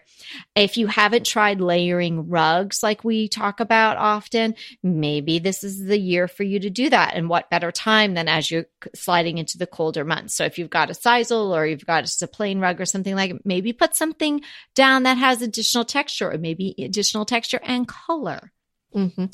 [0.54, 5.98] If you haven't tried layering rugs like we talk about often, maybe this is the
[5.98, 7.14] year for you to do that.
[7.14, 10.34] And what better time than as you're sliding into the colder months?
[10.34, 13.14] So if you've got a sisal or you've got just a plain rug or something
[13.14, 14.40] like it, maybe put something
[14.74, 18.52] down that has additional texture or maybe additional texture and color.
[18.92, 19.24] Hmm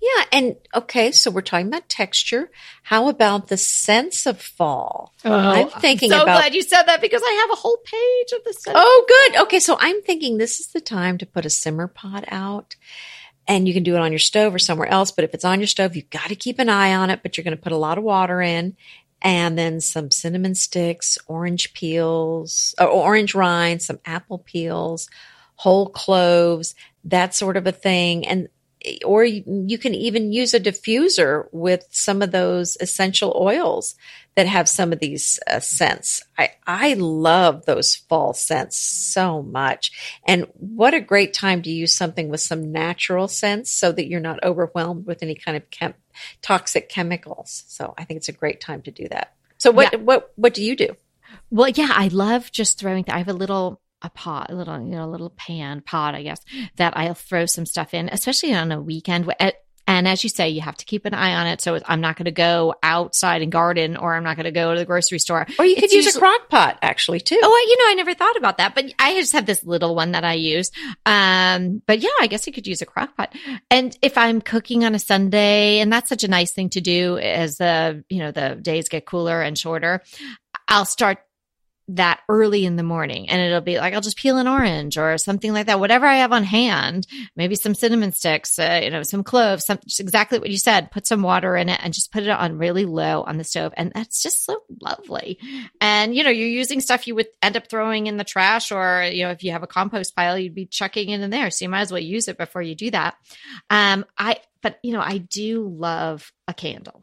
[0.00, 0.24] Yeah.
[0.32, 2.50] And okay, so we're talking about texture.
[2.82, 5.12] How about the sense of fall?
[5.24, 6.40] Oh, I'm thinking so about.
[6.40, 8.62] glad you said that because I have a whole page of this.
[8.68, 9.42] Oh, good.
[9.42, 12.76] Okay, so I'm thinking this is the time to put a simmer pot out.
[13.48, 15.12] And you can do it on your stove or somewhere else.
[15.12, 17.20] But if it's on your stove, you've got to keep an eye on it.
[17.22, 18.76] But you're going to put a lot of water in
[19.22, 25.08] and then some cinnamon sticks, orange peels, or orange rind, some apple peels,
[25.56, 26.74] whole cloves,
[27.04, 28.26] that sort of a thing.
[28.26, 28.48] And
[29.04, 33.94] or you can even use a diffuser with some of those essential oils
[34.34, 36.22] that have some of these uh, scents.
[36.38, 40.18] I, I love those fall scents so much.
[40.26, 44.20] And what a great time to use something with some natural scents so that you're
[44.20, 45.94] not overwhelmed with any kind of chem-
[46.42, 47.64] toxic chemicals.
[47.68, 49.34] So I think it's a great time to do that.
[49.58, 50.00] So what, yeah.
[50.00, 50.96] what, what do you do?
[51.50, 54.78] Well, yeah, I love just throwing, th- I have a little a pot, a little,
[54.78, 56.40] you know, a little pan pot, I guess,
[56.76, 59.30] that I'll throw some stuff in, especially on a weekend.
[59.88, 61.60] And as you say, you have to keep an eye on it.
[61.60, 64.74] So I'm not going to go outside and garden, or I'm not going to go
[64.74, 65.46] to the grocery store.
[65.58, 67.38] Or you could it's use usually, a crock pot, actually, too.
[67.40, 70.12] Oh, you know, I never thought about that, but I just have this little one
[70.12, 70.72] that I use.
[71.04, 73.32] Um, but yeah, I guess you could use a crock pot.
[73.70, 77.18] And if I'm cooking on a Sunday, and that's such a nice thing to do
[77.18, 80.02] as the you know the days get cooler and shorter,
[80.66, 81.18] I'll start
[81.88, 85.16] that early in the morning and it'll be like i'll just peel an orange or
[85.18, 89.02] something like that whatever i have on hand maybe some cinnamon sticks uh, you know
[89.02, 92.22] some cloves some exactly what you said put some water in it and just put
[92.22, 93.72] it on really low on the stove.
[93.76, 95.38] And that's just so lovely.
[95.80, 99.08] And you know you're using stuff you would end up throwing in the trash or
[99.10, 101.50] you know if you have a compost pile you'd be chucking it in there.
[101.50, 103.16] So you might as well use it before you do that.
[103.70, 107.02] Um i but you know i do love a candle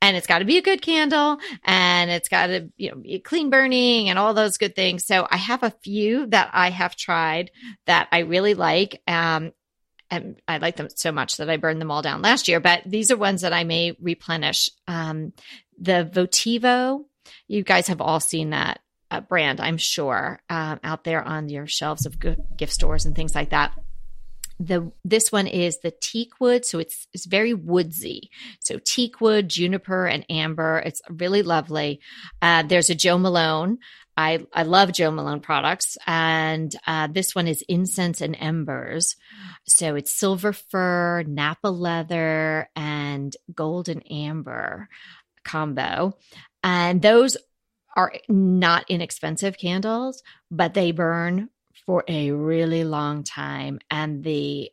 [0.00, 3.18] and it's got to be a good candle and it's got to you know be
[3.18, 6.96] clean burning and all those good things so i have a few that i have
[6.96, 7.50] tried
[7.86, 9.52] that i really like um
[10.10, 12.60] and I like them so much that I burned them all down last year.
[12.60, 14.68] But these are ones that I may replenish.
[14.86, 15.32] Um,
[15.80, 17.06] the Votivo,
[17.48, 21.66] you guys have all seen that uh, brand, I'm sure, um, out there on your
[21.66, 23.72] shelves of gift stores and things like that
[24.66, 26.64] the this one is the teak wood.
[26.64, 28.30] So it's it's very woodsy.
[28.60, 30.82] So teak wood juniper and amber.
[30.84, 32.00] It's really lovely.
[32.40, 33.78] Uh, there's a Jo Malone.
[34.14, 39.16] I, I love Jo Malone products, and uh, this one is incense and embers.
[39.66, 44.88] So it's silver fir, Napa leather, and golden amber
[45.44, 46.18] combo.
[46.62, 47.38] And those
[47.96, 51.48] are not inexpensive candles, but they burn
[51.86, 53.80] for a really long time.
[53.90, 54.70] And the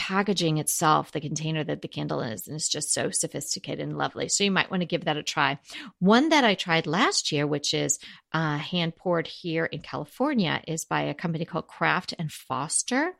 [0.00, 4.28] packaging itself, the container that the candle is, and it's just so sophisticated and lovely.
[4.28, 5.58] So you might want to give that a try.
[5.98, 7.98] One that I tried last year, which is
[8.32, 13.12] uh, hand poured here in California, is by a company called Craft and Foster.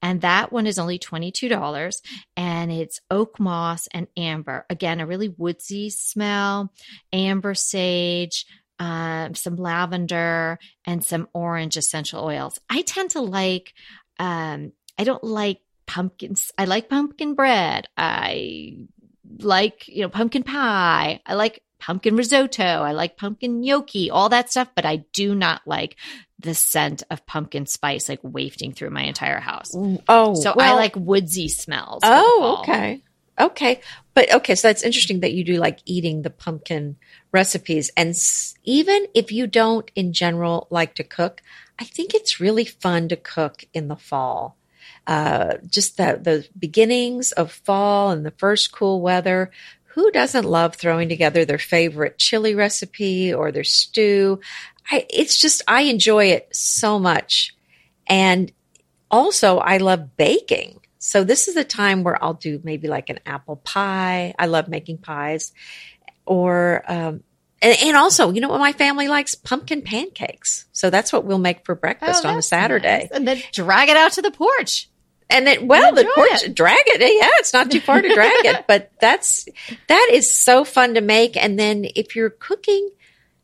[0.00, 2.00] And that one is only $22
[2.38, 4.64] and it's oak moss and amber.
[4.70, 6.72] Again, a really woodsy smell,
[7.12, 8.46] amber sage,
[8.78, 12.58] um, some lavender, and some orange essential oils.
[12.68, 13.72] I tend to like,
[14.18, 16.50] um, I don't like pumpkins.
[16.58, 17.88] I like pumpkin bread.
[17.96, 18.86] I
[19.38, 21.20] like, you know, pumpkin pie.
[21.26, 22.64] I like pumpkin risotto.
[22.64, 25.96] I like pumpkin gnocchi, all that stuff, but I do not like
[26.38, 29.70] the scent of pumpkin spice like wafting through my entire house.
[30.08, 32.00] Oh, so well, I like woodsy smells.
[32.02, 33.02] Oh, okay.
[33.38, 33.80] Okay.
[34.14, 36.96] But okay, so that's interesting that you do like eating the pumpkin
[37.32, 37.90] recipes.
[37.96, 38.14] And
[38.62, 41.42] even if you don't in general like to cook,
[41.78, 44.56] I think it's really fun to cook in the fall.
[45.06, 49.50] Uh, just the, the beginnings of fall and the first cool weather.
[49.94, 54.40] Who doesn't love throwing together their favorite chili recipe or their stew?
[54.90, 57.54] I, it's just, I enjoy it so much.
[58.06, 58.52] And
[59.10, 60.80] also I love baking.
[61.04, 64.34] So this is the time where I'll do maybe like an apple pie.
[64.38, 65.52] I love making pies
[66.24, 67.22] or, um,
[67.60, 69.34] and, and, also, you know what my family likes?
[69.34, 70.64] Pumpkin pancakes.
[70.72, 73.00] So that's what we'll make for breakfast oh, on a Saturday.
[73.00, 73.10] Nice.
[73.10, 74.88] And then drag it out to the porch.
[75.28, 76.54] And then, well, the porch, it.
[76.54, 77.00] drag it.
[77.00, 79.46] Yeah, it's not too far to drag it, but that's,
[79.88, 81.36] that is so fun to make.
[81.36, 82.88] And then if you're cooking,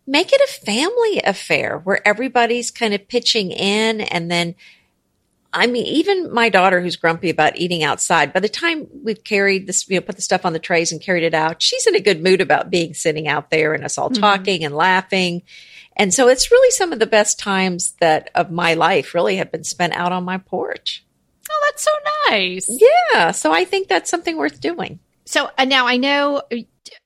[0.07, 4.55] make it a family affair where everybody's kind of pitching in and then
[5.53, 9.67] I mean, even my daughter who's grumpy about eating outside, by the time we've carried
[9.67, 11.97] this, you know, put the stuff on the trays and carried it out, she's in
[11.97, 14.21] a good mood about being sitting out there and us all mm-hmm.
[14.21, 15.43] talking and laughing.
[15.97, 19.51] And so it's really some of the best times that of my life really have
[19.51, 21.05] been spent out on my porch.
[21.51, 21.91] Oh, that's so
[22.31, 22.67] nice.
[22.69, 23.33] Yeah.
[23.33, 25.01] So I think that's something worth doing.
[25.31, 26.43] So uh, now I know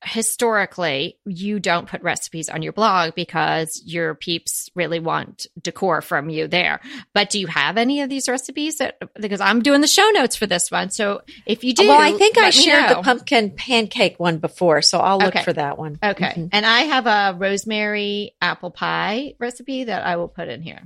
[0.03, 6.31] historically you don't put recipes on your blog because your peeps really want decor from
[6.31, 6.81] you there.
[7.13, 10.37] But do you have any of these recipes that because I'm doing the show notes
[10.37, 10.89] for this one.
[10.89, 15.01] So if you do Well, I think I shared the pumpkin pancake one before, so
[15.01, 15.45] I'll look okay.
[15.45, 15.99] for that one.
[16.03, 16.29] Okay.
[16.29, 16.47] Mm-hmm.
[16.51, 20.81] And I have a rosemary apple pie recipe that I will put in here.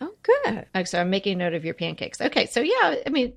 [0.00, 0.86] Oh, good.
[0.86, 2.20] So I'm making note of your pancakes.
[2.20, 2.46] Okay.
[2.46, 3.32] So yeah, I mean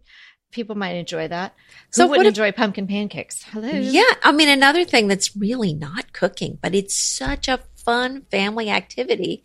[0.51, 1.53] people might enjoy that.
[1.95, 3.43] Who so wouldn't if, enjoy pumpkin pancakes?
[3.43, 3.69] Hello.
[3.69, 8.69] Yeah, I mean another thing that's really not cooking, but it's such a fun family
[8.69, 9.43] activity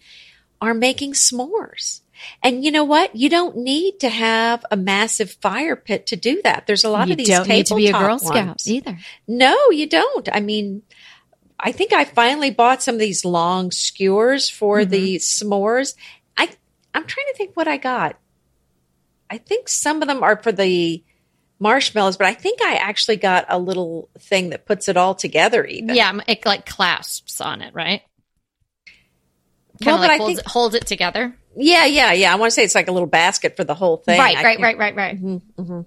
[0.60, 2.00] are making s'mores.
[2.42, 3.14] And you know what?
[3.14, 6.66] You don't need to have a massive fire pit to do that.
[6.66, 8.68] There's a lot you of these don't need to be a Girl Scout ones.
[8.68, 8.98] either.
[9.26, 10.28] No, you don't.
[10.32, 10.82] I mean,
[11.58, 14.90] I think I finally bought some of these long skewers for mm-hmm.
[14.90, 15.94] the s'mores.
[16.36, 16.50] I
[16.94, 18.16] I'm trying to think what I got.
[19.30, 21.02] I think some of them are for the
[21.58, 25.64] marshmallows, but I think I actually got a little thing that puts it all together.
[25.64, 28.02] Even yeah, it like clasps on it, right?
[29.82, 31.34] Kind well, like holds, think, holds it together.
[31.56, 32.32] Yeah, yeah, yeah.
[32.32, 34.18] I want to say it's like a little basket for the whole thing.
[34.18, 35.16] Right, right, right, right, right.
[35.16, 35.80] Mm-hmm, mm-hmm.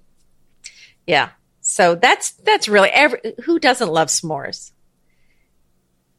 [1.05, 1.29] Yeah.
[1.61, 4.71] So that's that's really every who doesn't love s'mores.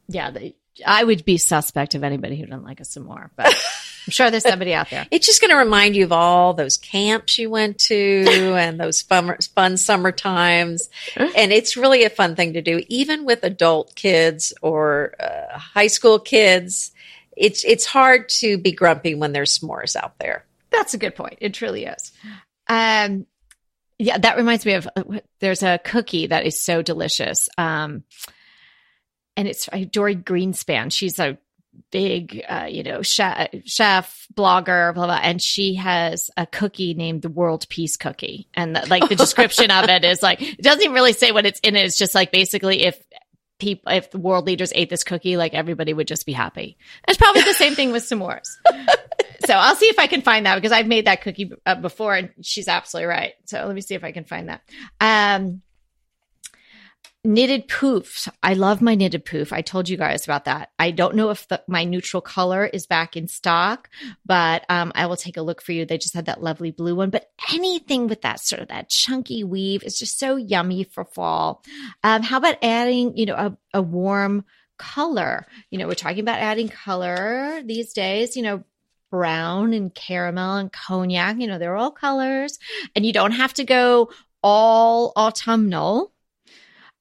[0.07, 0.55] Yeah, they,
[0.85, 3.53] I would be suspect of anybody who doesn't like a s'more, but
[4.09, 5.05] I'm sure there's somebody out there.
[5.11, 9.03] It's just going to remind you of all those camps you went to and those
[9.03, 10.89] fun, fun summer times.
[11.15, 15.85] And it's really a fun thing to do, even with adult kids or uh, high
[15.85, 16.91] school kids.
[17.37, 20.43] It's, it's hard to be grumpy when there's s'mores out there.
[20.71, 21.37] That's a good point.
[21.39, 22.11] It truly is.
[22.67, 23.27] Um,
[23.99, 25.03] yeah, that reminds me of uh,
[25.39, 27.47] there's a cookie that is so delicious.
[27.59, 28.05] Um,
[29.37, 30.91] and it's Dorie Greenspan.
[30.91, 31.37] She's a
[31.91, 37.21] big, uh, you know, chef, chef, blogger, blah, blah, and she has a cookie named
[37.21, 38.47] the World Peace Cookie.
[38.53, 41.45] And the, like the description of it is like, it doesn't even really say what
[41.45, 41.85] it's in it.
[41.85, 43.01] It's just like basically if
[43.59, 46.77] people, if the world leaders ate this cookie, like everybody would just be happy.
[47.07, 48.47] It's probably the same thing with s'mores.
[49.45, 52.15] so I'll see if I can find that because I've made that cookie uh, before
[52.15, 53.33] and she's absolutely right.
[53.45, 54.61] So let me see if I can find that.
[55.01, 55.61] Um,
[57.25, 58.29] knitted poofs.
[58.41, 59.51] I love my knitted poof.
[59.51, 60.71] I told you guys about that.
[60.79, 63.89] I don't know if the, my neutral color is back in stock,
[64.25, 65.85] but um, I will take a look for you.
[65.85, 69.43] They just had that lovely blue one, but anything with that sort of that chunky
[69.43, 71.61] weave is just so yummy for fall.
[72.03, 74.45] Um, how about adding, you know, a, a warm
[74.77, 75.45] color?
[75.71, 78.63] You know, we're talking about adding color these days, you know,
[79.11, 82.59] brown and caramel and cognac, you know, they're all colors
[82.95, 84.11] and you don't have to go
[84.41, 86.13] all autumnal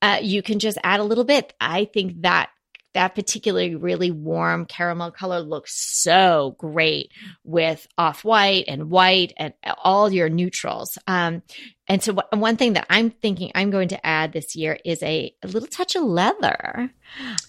[0.03, 1.53] uh, you can just add a little bit.
[1.61, 2.51] I think that
[2.95, 7.13] that particularly really warm caramel color looks so great
[7.45, 9.53] with off white and white and
[9.85, 10.99] all your neutrals.
[11.07, 11.43] Um,
[11.87, 15.33] and so, one thing that I'm thinking I'm going to add this year is a,
[15.43, 16.91] a little touch of leather.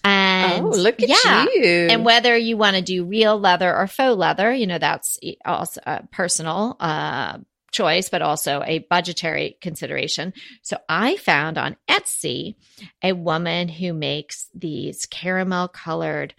[0.04, 1.88] And oh, look at yeah, you!
[1.89, 5.82] And whether you want to do real leather or faux leather, you know that's also
[5.86, 6.78] uh, personal.
[6.80, 7.39] Uh,
[7.72, 10.34] choice, but also a budgetary consideration.
[10.61, 12.55] So I found on Etsy
[13.03, 16.34] a woman who makes these caramel colored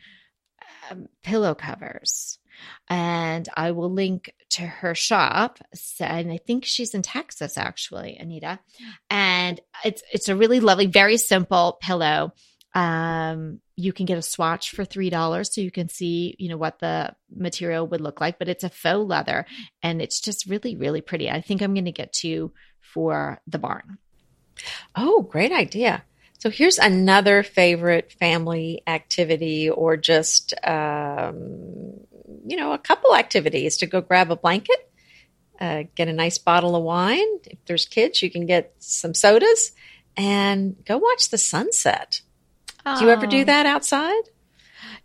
[0.90, 2.38] um, pillow covers.
[2.88, 5.58] And I will link to her shop.
[5.98, 8.58] And I think she's in Texas, actually, Anita.
[9.08, 12.34] And it's it's a really lovely, very simple pillow
[12.74, 16.56] um, you can get a swatch for three dollars, so you can see, you know,
[16.56, 18.38] what the material would look like.
[18.38, 19.46] But it's a faux leather,
[19.82, 21.30] and it's just really, really pretty.
[21.30, 23.98] I think I'm going to get two for the barn.
[24.94, 26.04] Oh, great idea!
[26.38, 32.00] So here's another favorite family activity, or just um,
[32.46, 34.86] you know, a couple activities to go grab a blanket.
[35.60, 37.26] Uh, get a nice bottle of wine.
[37.44, 39.72] If there's kids, you can get some sodas
[40.16, 42.22] and go watch the sunset.
[42.84, 44.22] Do you ever do that outside?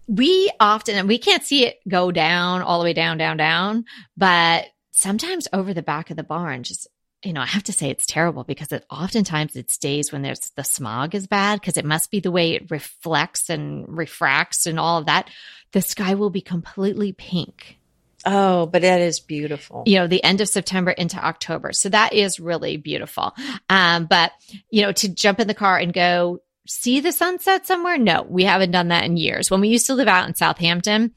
[0.07, 3.85] We often, and we can't see it go down all the way down, down, down,
[4.15, 6.87] but sometimes over the back of the barn, just
[7.23, 10.51] you know, I have to say it's terrible because it oftentimes it's days when there's
[10.55, 14.79] the smog is bad because it must be the way it reflects and refracts and
[14.79, 15.31] all of that.
[15.71, 17.79] The sky will be completely pink.
[18.27, 19.83] Oh, but that is beautiful.
[19.85, 21.73] You know, the end of September into October.
[21.73, 23.35] So that is really beautiful.
[23.69, 24.31] Um, but
[24.69, 27.97] you know, to jump in the car and go see the sunset somewhere?
[27.97, 29.51] No, we haven't done that in years.
[29.51, 31.13] When we used to live out in Southampton,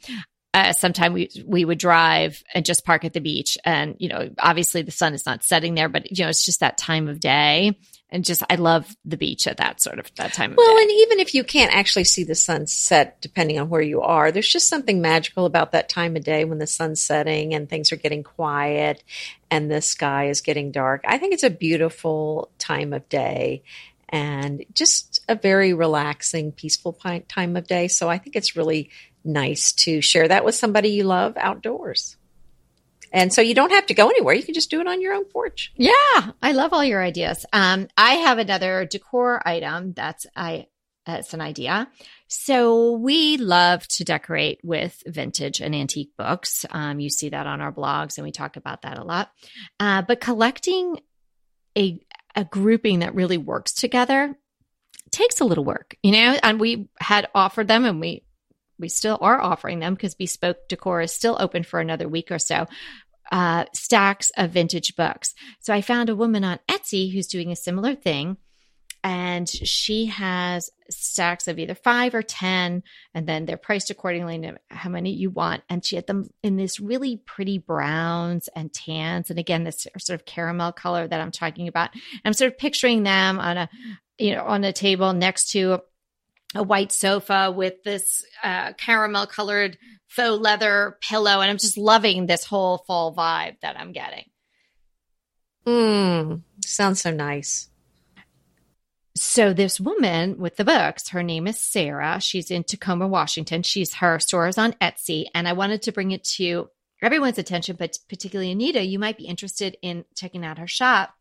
[0.55, 4.30] uh, sometime we we would drive and just park at the beach, and you know,
[4.38, 7.20] obviously the sun is not setting there, but you know, it's just that time of
[7.20, 7.78] day,
[8.11, 10.55] and just I love the beach at that sort of that time.
[10.57, 10.72] well, day.
[10.72, 14.32] Well and even if you can't actually see the sunset, depending on where you are,
[14.32, 17.92] there's just something magical about that time of day when the sun's setting and things
[17.92, 19.05] are getting quiet
[19.51, 21.05] and the sky is getting dark.
[21.07, 23.62] I think it's a beautiful time of day
[24.09, 27.88] and just a very relaxing, peaceful time of day.
[27.88, 28.90] So I think it's really
[29.24, 32.16] nice to share that with somebody you love outdoors.
[33.12, 34.34] And so you don't have to go anywhere.
[34.34, 35.72] You can just do it on your own porch.
[35.76, 37.46] Yeah, I love all your ideas.
[37.52, 40.66] Um, I have another decor item that's I
[41.06, 41.88] it's an idea.
[42.28, 46.66] So we love to decorate with vintage and antique books.
[46.70, 49.30] Um, you see that on our blogs, and we talk about that a lot.
[49.80, 51.00] Uh, but collecting
[51.76, 52.00] a
[52.39, 54.32] a grouping that really works together
[55.11, 58.22] takes a little work, you know, and we had offered them and we
[58.78, 62.39] we still are offering them because bespoke decor is still open for another week or
[62.39, 62.68] so
[63.32, 65.34] uh, stacks of vintage books.
[65.59, 68.36] So i found a woman on etsy who's doing a similar thing
[69.05, 72.82] and she has stacks of either five or 10,
[73.14, 75.62] and then they're priced accordingly to how many you want.
[75.68, 79.30] And she had them in this really pretty browns and tans.
[79.30, 81.90] And again, this sort of caramel color that I'm talking about.
[82.24, 83.68] I'm sort of picturing them on a,
[84.18, 85.80] you know, on a table next to
[86.55, 89.78] a white sofa with this uh, caramel colored
[90.09, 91.40] faux leather pillow.
[91.40, 94.24] And I'm just loving this whole fall vibe that I'm getting.
[95.66, 97.68] Mm, sounds so nice.
[99.21, 102.21] So this woman with the books, her name is Sarah.
[102.21, 103.64] She's in Tacoma, Washington.
[103.64, 106.71] She's her store is on Etsy, and I wanted to bring it to
[107.03, 108.85] everyone's attention, but particularly Anita.
[108.85, 111.14] You might be interested in checking out her shop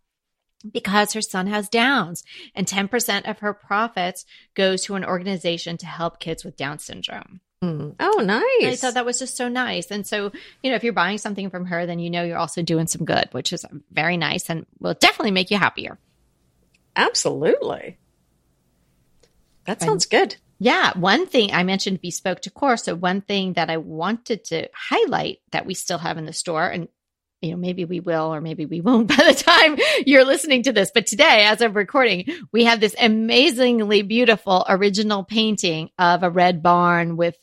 [0.71, 2.23] because her son has Downs,
[2.53, 6.77] and ten percent of her profits goes to an organization to help kids with Down
[6.77, 7.41] syndrome.
[7.63, 7.95] Mm.
[7.99, 8.43] Oh, nice!
[8.61, 10.31] And I thought that was just so nice, and so
[10.61, 13.05] you know, if you're buying something from her, then you know you're also doing some
[13.05, 15.97] good, which is very nice and will definitely make you happier.
[16.97, 17.97] Absolutely.
[19.65, 20.35] That sounds good.
[20.59, 20.97] Yeah.
[20.97, 22.77] One thing I mentioned bespoke decor.
[22.77, 26.67] So one thing that I wanted to highlight that we still have in the store
[26.67, 26.87] and
[27.41, 30.73] you know, maybe we will or maybe we won't by the time you're listening to
[30.73, 30.89] this.
[30.91, 36.63] But today, as of recording, we have this amazingly beautiful original painting of a red
[36.63, 37.37] barn with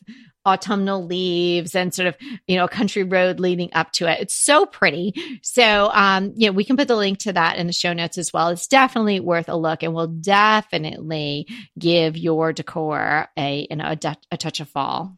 [0.45, 2.15] autumnal leaves and sort of,
[2.47, 4.19] you know, a country road leading up to it.
[4.21, 5.39] It's so pretty.
[5.41, 8.17] So, um, you know, we can put the link to that in the show notes
[8.17, 8.49] as well.
[8.49, 14.17] It's definitely worth a look and will definitely give your decor a, you know, a,
[14.31, 15.17] a touch of fall.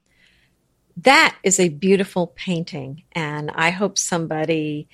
[0.98, 3.04] That is a beautiful painting.
[3.12, 4.88] And I hope somebody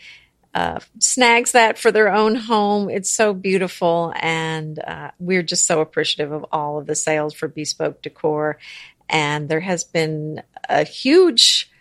[0.53, 2.89] uh, snags that for their own home.
[2.89, 4.13] It's so beautiful.
[4.17, 8.59] And uh, we're just so appreciative of all of the sales for Bespoke Decor
[9.14, 11.72] and there has been a huge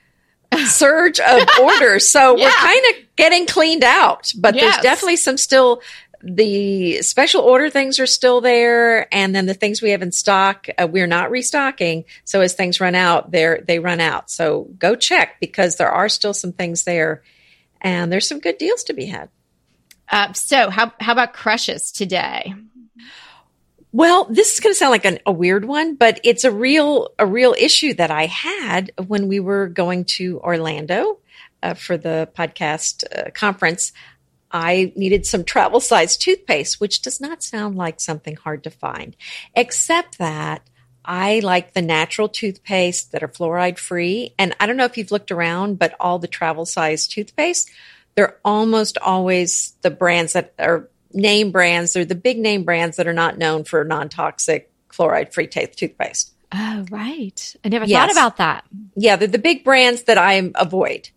[0.66, 2.08] surge of orders.
[2.08, 2.44] So yeah.
[2.44, 4.62] we're kind of getting cleaned out, but yes.
[4.62, 5.82] there's definitely some still
[6.24, 10.68] the special order things are still there and then the things we have in stock
[10.78, 14.94] uh, we're not restocking so as things run out they they run out so go
[14.94, 17.24] check because there are still some things there
[17.80, 19.30] and there's some good deals to be had
[20.10, 22.54] uh, so how how about crushes today
[23.92, 27.10] well, this is going to sound like an, a weird one, but it's a real
[27.18, 31.18] a real issue that I had when we were going to Orlando
[31.62, 33.92] uh, for the podcast uh, conference.
[34.50, 39.14] I needed some travel size toothpaste, which does not sound like something hard to find,
[39.54, 40.68] except that
[41.04, 44.34] I like the natural toothpaste that are fluoride free.
[44.38, 47.70] And I don't know if you've looked around, but all the travel size toothpaste,
[48.14, 51.92] they're almost always the brands that are name brands.
[51.92, 55.66] They're the big name brands that are not known for non toxic fluoride free t-
[55.66, 56.32] toothpaste.
[56.54, 57.56] Oh, right.
[57.64, 57.98] I never yes.
[57.98, 58.64] thought about that.
[58.94, 61.08] Yeah, they're the big brands that I avoid.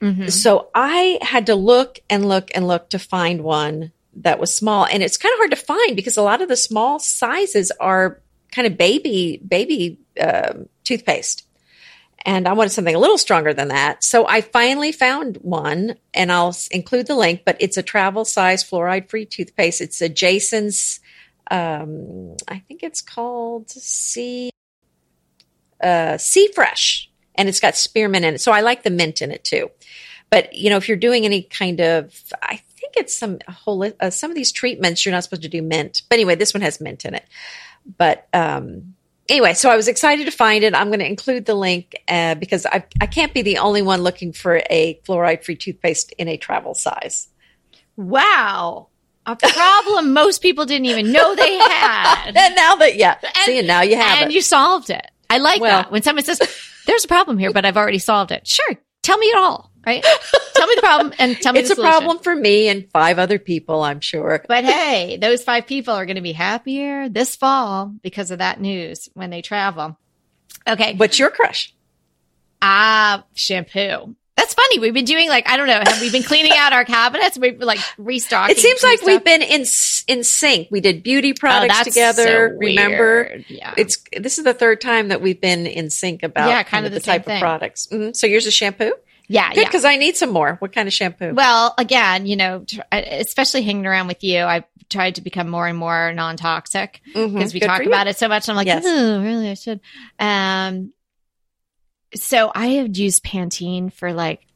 [0.00, 0.28] Mm-hmm.
[0.28, 4.86] So I had to look and look and look to find one that was small.
[4.86, 8.20] And it's kind of hard to find because a lot of the small sizes are
[8.50, 10.54] kind of baby, baby uh,
[10.84, 11.46] toothpaste
[12.24, 14.04] and I wanted something a little stronger than that.
[14.04, 18.62] So I finally found one and I'll include the link, but it's a travel size
[18.62, 19.80] fluoride free toothpaste.
[19.80, 21.00] It's a Jason's,
[21.50, 24.50] um, I think it's called C,
[25.82, 28.40] uh, Sea Fresh and it's got spearmint in it.
[28.40, 29.70] So I like the mint in it too.
[30.30, 34.10] But you know, if you're doing any kind of, I think it's some whole, uh,
[34.10, 36.02] some of these treatments, you're not supposed to do mint.
[36.08, 37.26] But anyway, this one has mint in it.
[37.98, 38.91] But, um,
[39.28, 40.74] anyway, so I was excited to find it.
[40.74, 44.02] I'm going to include the link uh, because I, I can't be the only one
[44.02, 47.28] looking for a fluoride free toothpaste in a travel size.
[47.96, 48.88] Wow.
[49.26, 52.32] A problem most people didn't even know they had.
[52.34, 53.16] and now that, yeah.
[53.22, 54.34] And, See, and now you have and it.
[54.34, 55.06] you solved it.
[55.30, 55.92] I like well, that.
[55.92, 56.40] When someone says,
[56.86, 58.46] there's a problem here, but I've already solved it.
[58.46, 58.76] Sure.
[59.02, 60.02] Tell me it all right?
[60.54, 63.38] Tell me the problem and tell me it's a problem for me and five other
[63.38, 64.44] people, I'm sure.
[64.46, 68.60] But hey, those five people are going to be happier this fall because of that
[68.60, 69.98] news when they travel.
[70.68, 70.94] Okay.
[70.94, 71.74] What's your crush?
[72.60, 74.14] Ah, shampoo.
[74.36, 74.78] That's funny.
[74.78, 75.82] We've been doing like I don't know.
[75.84, 77.36] Have we been cleaning out our cabinets?
[77.36, 78.56] We've like restocking.
[78.56, 79.06] It seems like stuff.
[79.06, 79.64] we've been in
[80.08, 80.68] in sync.
[80.70, 82.24] We did beauty products oh, together.
[82.24, 83.42] So remember?
[83.48, 83.74] Yeah.
[83.76, 86.86] It's this is the third time that we've been in sync about yeah, kind, kind
[86.86, 87.36] of, the, the type thing.
[87.36, 87.88] of products.
[87.88, 88.14] Mm-hmm.
[88.14, 88.92] So yours is shampoo.
[89.32, 90.56] Yeah, Good, because I need some more.
[90.58, 91.32] What kind of shampoo?
[91.32, 95.78] Well, again, you know, especially hanging around with you, I've tried to become more and
[95.78, 97.38] more non-toxic because mm-hmm.
[97.38, 98.50] we Good talk about it so much.
[98.50, 98.84] I'm like, yes.
[98.86, 99.48] oh, really?
[99.48, 99.80] I should.
[100.18, 100.92] Um,
[102.14, 104.46] so I have used Pantene for like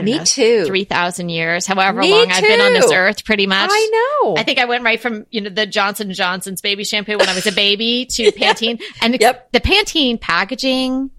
[0.00, 0.64] me know, too.
[0.64, 2.32] 3,000 years, however Me long too.
[2.32, 3.68] I've been on this earth, pretty much.
[3.72, 4.36] I know.
[4.36, 7.34] I think I went right from, you know, the Johnson Johnson's baby shampoo when I
[7.34, 8.80] was a baby to Pantene.
[9.02, 9.50] And yep.
[9.50, 11.10] the Pantene packaging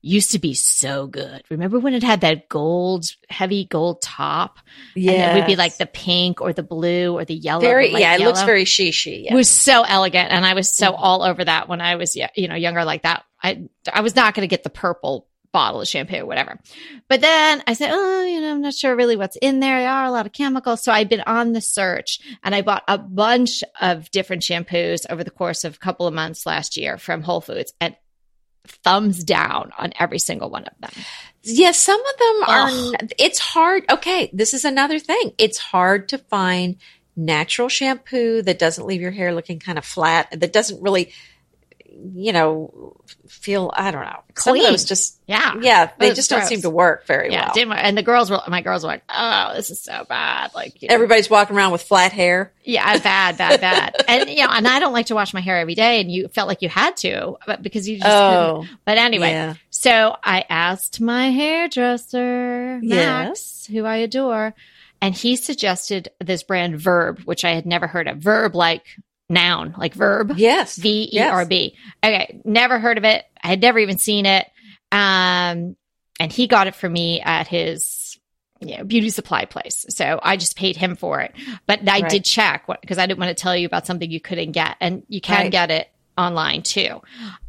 [0.00, 1.42] used to be so good.
[1.50, 4.58] Remember when it had that gold, heavy gold top?
[4.94, 5.12] Yeah.
[5.12, 7.60] And it would be like the pink or the blue or the yellow.
[7.60, 9.26] very, yeah, it looks very she-she.
[9.28, 10.30] It was so elegant.
[10.30, 10.96] And I was so Mhm.
[10.98, 13.24] all over that when I was, you know, younger like that.
[13.42, 16.60] I, I was not going to get the purple bottle of shampoo, whatever.
[17.08, 19.80] But then I said, oh, you know, I'm not sure really what's in there.
[19.80, 20.82] There are a lot of chemicals.
[20.82, 25.24] So I've been on the search and I bought a bunch of different shampoos over
[25.24, 27.96] the course of a couple of months last year from Whole Foods and
[28.70, 31.04] thumbs down on every single one of them.
[31.42, 33.08] Yeah, some of them are.
[33.18, 33.84] It's hard.
[33.90, 35.32] Okay, this is another thing.
[35.38, 36.76] It's hard to find
[37.16, 40.40] natural shampoo that doesn't leave your hair looking kind of flat.
[40.40, 41.12] That doesn't really,
[42.14, 42.96] you know,
[43.28, 43.70] feel.
[43.74, 44.20] I don't know.
[44.36, 44.64] Some Clean.
[44.64, 45.18] those just.
[45.26, 45.54] Yeah.
[45.60, 47.50] Yeah, they just don't seem to work very Yeah.
[47.54, 47.72] well.
[47.74, 50.54] And the girls were, my girls were like, oh, this is so bad.
[50.54, 52.52] Like, you know, Everybody's walking around with flat hair.
[52.64, 53.96] Yeah, bad, bad, bad.
[54.08, 56.28] and you know, and I don't like to wash my hair every day, and you
[56.28, 58.78] felt like you had to, but because you just Oh, couldn't.
[58.84, 59.54] But anyway, yeah.
[59.70, 64.54] so I asked my hairdresser, Max, who I adore,
[65.00, 68.18] and he suggested this brand Verb, which I had never heard of.
[68.18, 68.84] Verb like
[69.28, 70.34] noun, like verb.
[70.36, 70.76] Yes.
[70.76, 71.76] V E R B.
[72.02, 73.24] Okay, never heard of it.
[73.42, 74.46] I had never even seen it.
[74.90, 75.76] Um,
[76.20, 78.18] and he got it for me at his
[78.60, 79.86] you know, beauty supply place.
[79.90, 81.32] So I just paid him for it.
[81.68, 82.10] But I Right.
[82.10, 85.04] did check because I didn't want to tell you about something you couldn't get, and
[85.08, 85.52] you can Right.
[85.52, 87.00] get it online too.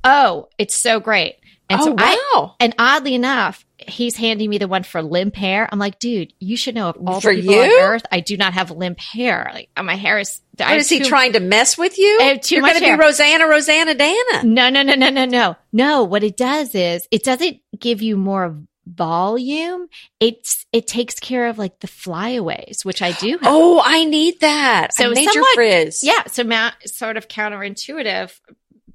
[0.03, 1.37] Oh, it's so great.
[1.69, 2.55] And oh so I wow.
[2.59, 5.69] and oddly enough, he's handing me the one for limp hair.
[5.71, 8.37] I'm like, dude, you should know of all For the people on earth, I do
[8.37, 9.51] not have limp hair.
[9.53, 10.41] Like my hair is.
[10.57, 12.17] What is he too- trying to mess with you?
[12.21, 14.43] I have too You're going to be Roseanne Roseannadanna.
[14.43, 15.55] No, no, no, no, no, no.
[15.71, 19.87] No, what it does is it doesn't give you more volume.
[20.19, 23.41] It's it takes care of like the flyaways, which I do have.
[23.45, 24.93] Oh, I need that.
[24.93, 26.03] So So major somewhat- frizz.
[26.03, 28.37] Yeah, so Matt sort of counterintuitive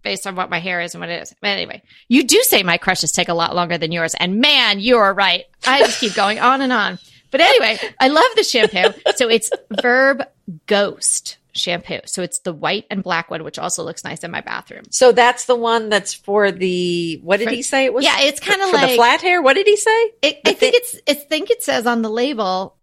[0.05, 1.34] based on what my hair is and what it is.
[1.40, 4.78] But anyway, you do say my crushes take a lot longer than yours, and man,
[4.78, 5.44] you are right.
[5.66, 6.98] I just keep going on and on.
[7.30, 8.94] But anyway, I love the shampoo.
[9.16, 9.50] So it's
[9.80, 10.22] Verb
[10.66, 12.00] Ghost shampoo.
[12.07, 14.84] So it's the white and black one, which also looks nice in my bathroom.
[14.90, 17.20] So that's the one that's for the.
[17.22, 18.05] What did For- he say it was?
[18.05, 19.42] Yeah, it's kind of for like the flat hair.
[19.42, 20.12] What did he say?
[20.22, 22.76] It, I think it's I think it says on the label,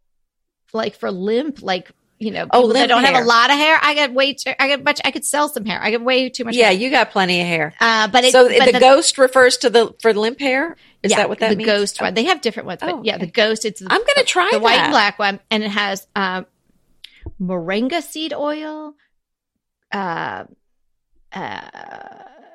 [0.74, 1.92] like for limp, like
[2.22, 3.80] you know, Oh, that don't have a lot of hair.
[3.82, 4.52] I got way too.
[4.60, 5.02] I got much.
[5.04, 5.82] I could sell some hair.
[5.82, 6.56] I got way too much.
[6.56, 6.74] Yeah, hair.
[6.74, 7.74] you got plenty of hair.
[7.80, 10.78] Uh, but it, so but the, ghost refers to the for limp hair.
[11.02, 11.58] Is yeah, that what that means?
[11.58, 11.80] the means?
[11.80, 12.14] ghost one?
[12.14, 13.26] They have different ones, but Oh, yeah, okay.
[13.26, 13.66] the ghost.
[13.66, 16.46] It's I'm going to try the white and black one, and it has um,
[17.42, 18.94] moringa seed oil,
[19.92, 20.44] uh,
[21.34, 21.62] uh,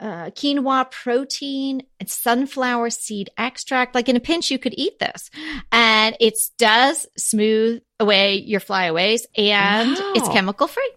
[0.00, 3.94] uh, quinoa protein, and sunflower seed extract.
[3.94, 5.30] Like in a pinch, you could eat this,
[5.72, 10.12] and it does smooth away your flyaways, and Wow.
[10.14, 10.90] it's chemical free.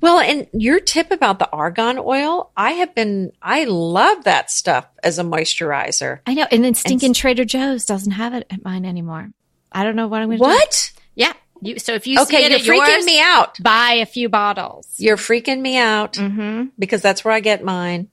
[0.00, 4.86] Well, and your tip about the argan oil, I have been, I love that stuff
[5.04, 6.20] as a moisturizer.
[6.26, 9.28] I know, and then stinking s- Trader Joe's doesn't have it at mine anymore.
[9.70, 10.48] I don't know what I'm going to do.
[10.48, 10.92] What?
[11.14, 11.34] Yeah.
[11.60, 13.58] You, so if you see Okay, it you're freaking yours, me out.
[13.62, 14.86] buy a few bottles.
[14.96, 16.66] You're freaking me out Mm-hmm.
[16.78, 18.08] because that's where I get mine.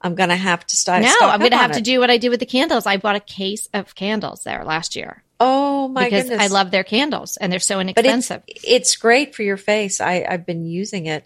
[0.00, 1.02] I'm going to have to start.
[1.02, 2.86] No, I'm going to have on to do what I did with the candles.
[2.86, 6.40] I bought a case of candles there last year Oh my because goodness!
[6.40, 8.42] I love their candles and they're so but it's inexpensive.
[8.46, 10.00] it's great for your face.
[10.00, 11.24] I I've been using it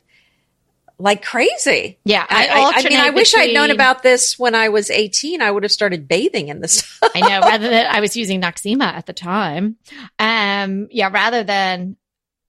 [0.98, 1.98] like crazy.
[2.04, 5.42] yeah, I, I, I, mean, I wish I'd known about this when I was 18.
[5.42, 7.00] I would have started bathing in this.
[7.14, 9.76] I know rather than I was using Noxzema at the time.
[10.18, 11.96] Um, yeah, rather than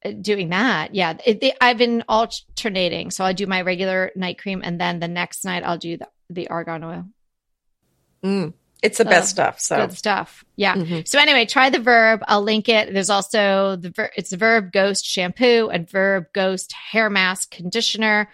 [0.06, 3.12] uh, doing that, yeah, it, I've been alternating.
[3.12, 6.08] So I do my regular night cream, and then the next night I'll do the
[6.30, 7.06] the argan oil.
[8.24, 8.54] Mm,
[8.84, 9.60] it's the best stuff.
[9.60, 10.44] So Good stuff.
[10.56, 10.76] Yeah.
[10.76, 11.08] Mhm.
[11.08, 12.22] So anyway, try the Verb.
[12.28, 12.94] I'll link it.
[12.94, 18.30] There's also the Ver- it's the Verb Ghost shampoo and Verb Ghost hair mask conditioner.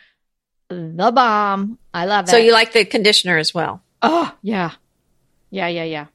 [0.69, 1.79] The bomb.
[1.93, 2.31] I love it.
[2.31, 3.81] so you like the conditioner as well?
[4.01, 4.71] Oh yeah,
[5.49, 6.05] yeah, yeah, yeah.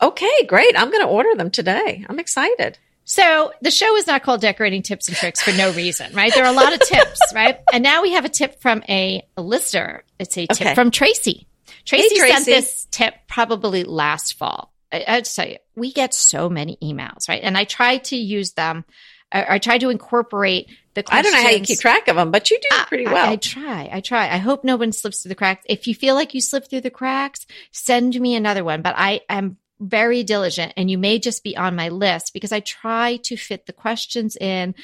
[0.00, 0.78] Okay, great.
[0.78, 2.04] I'm going to order them today.
[2.08, 2.78] I'm excited.
[3.04, 6.32] So the show is not called Decorating Tips and Tricks for no reason, right?
[6.32, 7.58] There are a lot of tips, right?
[7.72, 10.04] And now we have a tip from a listener.
[10.18, 10.74] It's a tip Okay.
[10.74, 11.46] from Tracy.
[11.84, 12.52] Tracy, sent Tracy.
[12.52, 13.14] this tip
[13.46, 14.72] probably last fall.
[14.92, 17.42] I, I'd say we get so many emails, right?
[17.42, 18.84] And I try to use them.
[19.30, 21.26] I, I try to incorporate the questions.
[21.26, 23.12] I don't know how you keep track of them, but you do I- pretty I-
[23.12, 23.30] well.
[23.30, 23.88] I, try.
[23.92, 24.24] I try.
[24.28, 25.64] I hope no one slips through the cracks.
[25.68, 28.82] If you feel like you slipped through the cracks, send me another one.
[28.82, 32.58] But I am very diligent and you may just be on my list because I
[32.58, 34.74] try to fit the questions in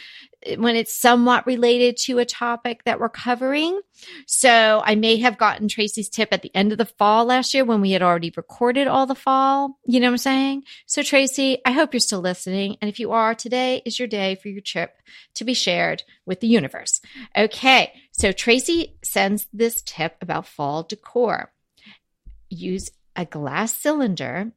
[0.57, 3.81] when it's somewhat related to a topic that we're covering.
[4.27, 7.65] So I may have gotten Tracy's tip at the end of the fall last year
[7.65, 9.79] when we had already recorded all the fall.
[9.87, 10.65] You know what I'm saying?
[10.87, 12.77] So Tracy, I hope you're still listening.
[12.81, 14.95] And if you are, today is your day for your trip
[15.35, 17.01] to be shared with the universe.
[17.37, 17.93] Okay.
[18.13, 21.53] So Tracy sends this tip about fall decor.
[22.51, 24.53] Use a glass cylinder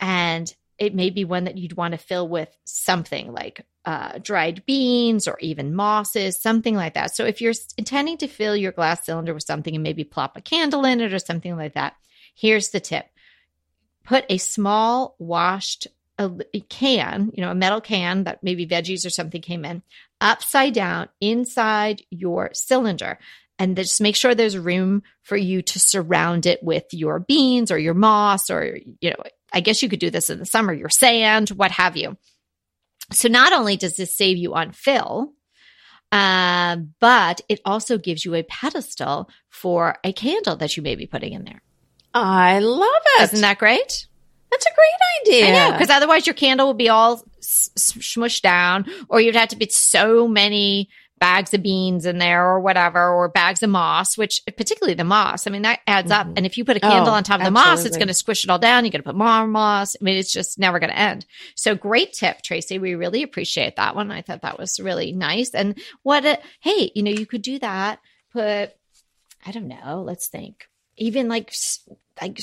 [0.00, 4.66] and it may be one that you'd want to fill with something like uh, dried
[4.66, 7.14] beans or even mosses, something like that.
[7.14, 10.40] So if you're intending to fill your glass cylinder with something and maybe plop a
[10.40, 11.94] candle in it or something like that,
[12.34, 13.06] here's the tip.
[14.02, 15.86] Put a small washed
[16.18, 19.82] a can, you know, a metal can that maybe veggies or something came in,
[20.20, 23.18] upside down inside your cylinder.
[23.58, 27.78] And just make sure there's room for you to surround it with your beans or
[27.78, 29.22] your moss or, you know,
[29.52, 32.16] I guess you could do this in the summer, your sand, what have you.
[33.12, 35.32] So not only does this save you on fill,
[36.10, 41.06] uh, but it also gives you a pedestal for a candle that you may be
[41.06, 41.62] putting in there.
[42.14, 43.22] I love it.
[43.24, 44.06] Isn't that great?
[44.50, 45.46] That's a great idea.
[45.46, 49.48] I know, because otherwise your candle will be all s- smushed down, or you'd have
[49.48, 50.90] to put so many
[51.22, 55.46] bags of beans in there or whatever, or bags of moss, which particularly the moss,
[55.46, 56.30] I mean, that adds mm-hmm.
[56.30, 56.36] up.
[56.36, 57.70] And if you put a candle oh, on top of the absolutely.
[57.70, 58.84] moss, it's going to squish it all down.
[58.84, 59.94] You're going to put more moss.
[59.94, 61.24] I mean, it's just never going to end.
[61.54, 62.80] So great tip, Tracy.
[62.80, 64.10] We really appreciate that one.
[64.10, 65.50] I thought that was really nice.
[65.50, 68.00] And what, a, hey, you know, you could do that.
[68.32, 68.72] Put,
[69.46, 70.66] I don't know, let's think,
[70.96, 71.54] even like,
[72.20, 72.40] like,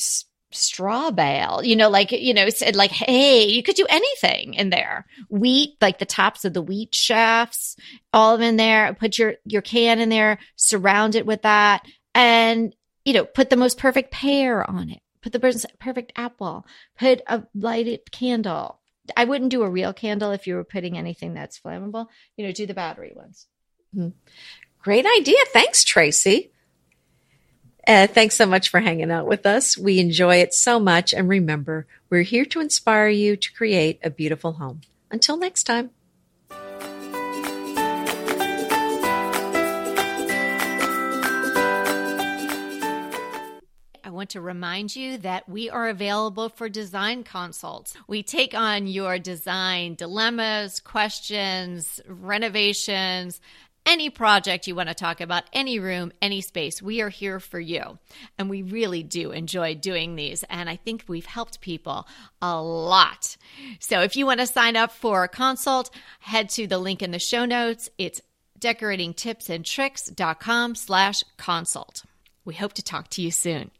[0.51, 4.69] straw bale, you know, like, you know, said like, hey, you could do anything in
[4.69, 5.05] there.
[5.29, 7.75] Wheat, like the tops of the wheat shafts,
[8.13, 8.93] all of in there.
[8.93, 11.85] Put your, your can in there, surround it with that
[12.15, 12.75] and,
[13.05, 15.01] you know, put the most perfect pear on it.
[15.21, 16.65] Put the perfect apple.
[16.97, 18.79] Put a lighted candle.
[19.17, 22.07] I wouldn't do a real candle if you were putting anything that's flammable.
[22.37, 23.47] You know, do the battery ones.
[23.95, 24.09] Mm-hmm.
[24.81, 25.37] Great idea.
[25.47, 26.51] Thanks, Tracy.
[27.89, 29.75] Uh, thanks so much for hanging out with us.
[29.75, 31.11] We enjoy it so much.
[31.11, 34.81] And remember, we're here to inspire you to create a beautiful home.
[35.09, 35.89] Until next time.
[44.03, 47.95] I want to remind you that we are available for design consults.
[48.07, 53.41] We take on your design dilemmas, questions, renovations,
[53.89, 57.59] any project you want to talk about, any room, any space, we are here for
[57.59, 57.97] you.
[58.37, 60.43] And we really do enjoy doing these.
[60.43, 62.07] And I think we've helped people
[62.39, 63.35] a lot.
[63.79, 67.09] So if you want to sign up for a consult, head to the link in
[67.09, 67.89] the show notes.
[67.97, 68.21] It's
[68.59, 72.03] decoratingtipsandtricks.com slash consult.
[72.45, 73.71] We hope to talk to you soon.